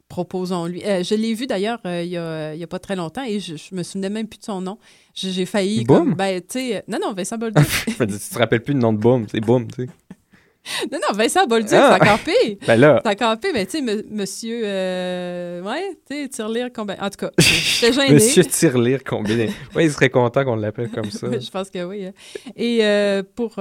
[0.08, 0.82] Proposons-lui.
[0.84, 2.10] Euh, je l'ai vu d'ailleurs euh, il
[2.54, 4.60] il y a pas très longtemps et je, je me souvenais même plus de son
[4.60, 4.78] nom.
[5.14, 7.66] J'ai failli comme ben tu sais euh, non non Vincent Bolduc.
[7.86, 9.88] Tu te rappelles plus le nom de Boum, c'est Boum, tu sais.
[10.92, 11.98] non non Vincent Bolduc, Ah!
[12.00, 12.56] encore pire.
[12.68, 17.10] Ben là, encore pire, mais tu sais monsieur euh, ouais, tu sais tirelire combien en
[17.10, 18.14] tout cas, j'étais gênée.
[18.14, 19.50] Monsieur Tirelire combiné.
[19.74, 21.26] Ouais, il serait content qu'on l'appelle comme ça.
[21.28, 22.04] Oui, je pense que oui.
[22.06, 22.12] hein.
[22.56, 23.54] Et euh, pour.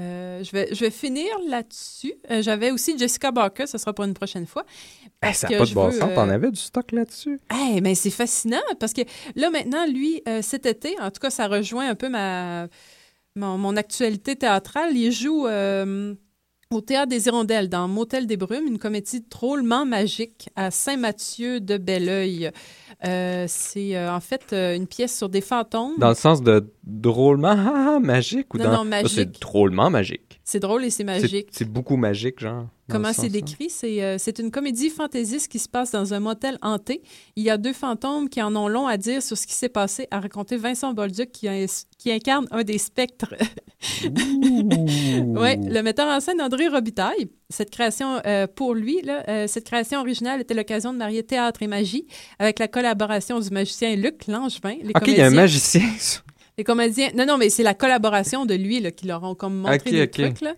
[0.00, 2.14] Euh, je, vais, je vais finir là-dessus.
[2.30, 4.64] Euh, J'avais aussi Jessica Barker, ce sera pour une prochaine fois.
[5.06, 6.10] Eh, parce ça n'a pas de bon veux, sens.
[6.10, 7.40] euh, T'en avais du stock là-dessus?
[7.50, 9.02] Hey, mais c'est fascinant parce que
[9.36, 12.66] là, maintenant, lui, cet été, en tout cas, ça rejoint un peu ma,
[13.36, 14.96] mon, mon actualité théâtrale.
[14.96, 15.46] Il joue
[16.74, 21.76] au Théâtre des Hirondelles dans Motel des Brumes, une comédie drôlement magique à Saint-Mathieu de
[21.76, 22.50] Belleuil.
[23.06, 25.92] Euh, c'est euh, en fait euh, une pièce sur des fantômes.
[25.98, 28.70] Dans le sens de drôlement ah, ah, magique ou Non, dans.
[28.72, 29.10] non, Ah, magique.
[29.14, 30.40] c'est drôlement magique.
[30.44, 31.48] C'est drôle et c'est C'est- magique.
[31.52, 32.66] C'est beaucoup magique, genre.
[32.90, 33.70] Comment c'est sens, décrit?
[33.70, 37.02] C'est euh, c'est une comédie fantaisiste qui se passe dans un motel hanté.
[37.36, 39.70] Il y a deux fantômes qui en ont long à dire sur ce qui s'est
[39.70, 41.48] passé, à raconter Vincent Bolduc qui,
[42.10, 43.34] incarne un des spectres.
[45.34, 47.28] Ouais, le metteur en scène André Robitaille.
[47.50, 51.62] Cette création, euh, pour lui, là, euh, cette création originale était l'occasion de marier théâtre
[51.62, 52.06] et magie
[52.38, 54.76] avec la collaboration du magicien Luc Langevin.
[54.82, 55.82] Les Ok, il y a un magicien.
[56.56, 57.10] les comédiens.
[57.14, 59.90] Non, non, mais c'est la collaboration de lui là, qui leur ont comme montré Ok,
[59.90, 60.40] des trucs.
[60.40, 60.54] Là.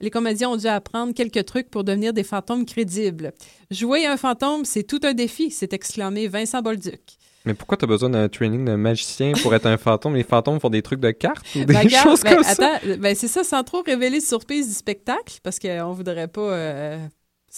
[0.00, 3.32] Les comédiens ont dû apprendre quelques trucs pour devenir des fantômes crédibles.
[3.70, 7.00] Jouer un fantôme, c'est tout un défi, s'est exclamé Vincent Bolduc.
[7.44, 10.16] Mais pourquoi t'as besoin d'un training de magicien pour être un fantôme?
[10.16, 12.50] Les fantômes font des trucs de cartes ou des Ben, regarde, choses ben, comme ça?
[12.50, 17.06] attends, ben, c'est ça, sans trop révéler surprise du spectacle, parce qu'on voudrait pas euh,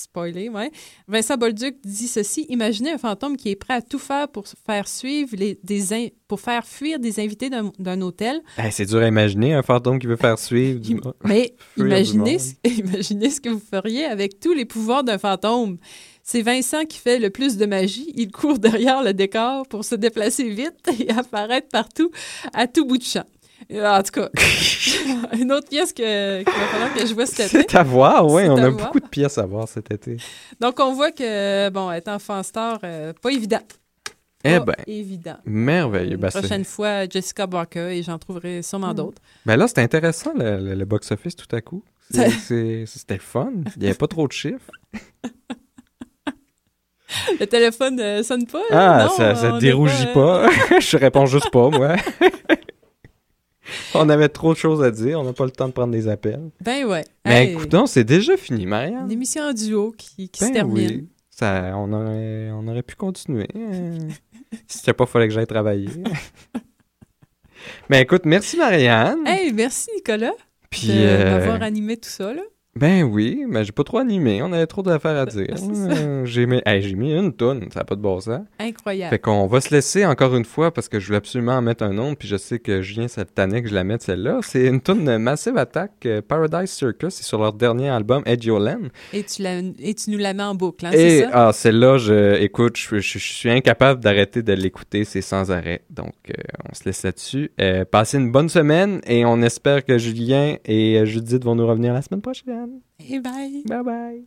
[0.03, 0.71] spoiler, ouais.
[1.07, 4.87] Vincent Bolduc dit ceci Imaginez un fantôme qui est prêt à tout faire pour faire
[4.89, 8.41] suivre les, des in- pour faire fuir des invités d'un hôtel.
[8.71, 10.81] C'est dur à imaginer, un fantôme qui veut faire suivre.
[10.81, 15.79] du- Mais imaginez, ce- imaginez ce que vous feriez avec tous les pouvoirs d'un fantôme.
[16.23, 18.13] C'est Vincent qui fait le plus de magie.
[18.15, 22.11] Il court derrière le décor pour se déplacer vite et apparaître partout,
[22.53, 23.25] à tout bout de champ.
[23.71, 24.29] Euh, En tout cas,
[25.39, 27.67] une autre pièce que- qu'il va falloir que je vois cet été.
[27.69, 28.43] C'est à voir, oui.
[28.49, 28.87] On a voir.
[28.87, 30.17] beaucoup de pièces à voir cet été.
[30.61, 33.61] Donc, on voit que, bon, être enfant star, euh, pas évident.
[34.45, 35.37] Eh Pas ben, évident.
[35.45, 36.17] merveilleux.
[36.17, 38.63] Ben, c'est- prochaine fois, Jessica Barker, et j'en trouverai Hmm.
[38.63, 39.21] sûrement d'autres.
[39.45, 41.83] ben là, c'était intéressant, le, le- le box-office, tout à coup.
[42.11, 43.51] C'est- c'est- C'était fun.
[43.77, 44.71] Il n'y avait pas trop de chiffres.
[47.41, 48.63] Le téléphone euh, sonne pas?
[48.71, 50.79] Ah, non, ça, est dérougit euh, pas.
[50.81, 51.97] Je réponds juste pas, moi.
[53.95, 55.21] On avait trop de choses à dire.
[55.21, 56.51] On n'a pas le temps de prendre des appels.
[56.61, 57.05] Ben ouais.
[57.25, 59.05] Mais Hey, écoutons, c'est déjà fini, Marianne.
[59.05, 60.77] Une émission en duo qui, qui se Ben termine.
[60.91, 61.09] oui.
[61.31, 63.47] Ça, on, aurait, on aurait pu continuer.
[63.57, 63.99] euh,
[64.67, 65.89] si c'était pas fallait que j'aille travailler.
[67.89, 69.27] Mais écoute, merci Marianne.
[69.27, 70.33] Hey, merci Nicolas
[70.71, 72.33] Puis, de- euh, d'avoir animé tout ça.
[72.35, 72.43] Là.
[72.79, 74.41] Ben oui, mais j'ai pas trop animé.
[74.43, 75.55] On avait trop d'affaires à dire.
[75.61, 78.41] Euh, j'ai mis, hey, j'ai mis une tonne, ça n'a pas de bon sens.
[78.59, 79.11] Incroyable.
[79.11, 81.85] Fait qu'on va se laisser encore une fois parce que je voulais absolument en mettre
[81.85, 84.41] un autre, puis je sais que Julien, ça tannait que je la mette celle-là.
[84.43, 88.91] C'est une tune de Massive Attack, euh, Paradise Circus, c'est sur leur dernier album, Ediolen.
[89.13, 91.31] Et, tu la- et tu nous la mets en boucle, hein, c'est ça?
[91.33, 95.83] ah, celle-là, je, écoute, je, je- je suis incapable d'arrêter de l'écouter, c'est sans arrêt.
[95.91, 96.33] Donc, euh,
[96.71, 97.51] on se laisse là-dessus.
[97.61, 101.93] Euh, passez une bonne semaine et on espère que Julien et Judith vont nous revenir
[101.95, 102.68] la semaine prochaine.
[103.01, 103.63] Et bye!
[103.67, 104.23] Bye bye.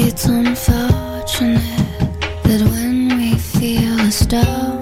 [0.00, 1.60] It's unfortunate
[2.44, 4.77] that when we feel a star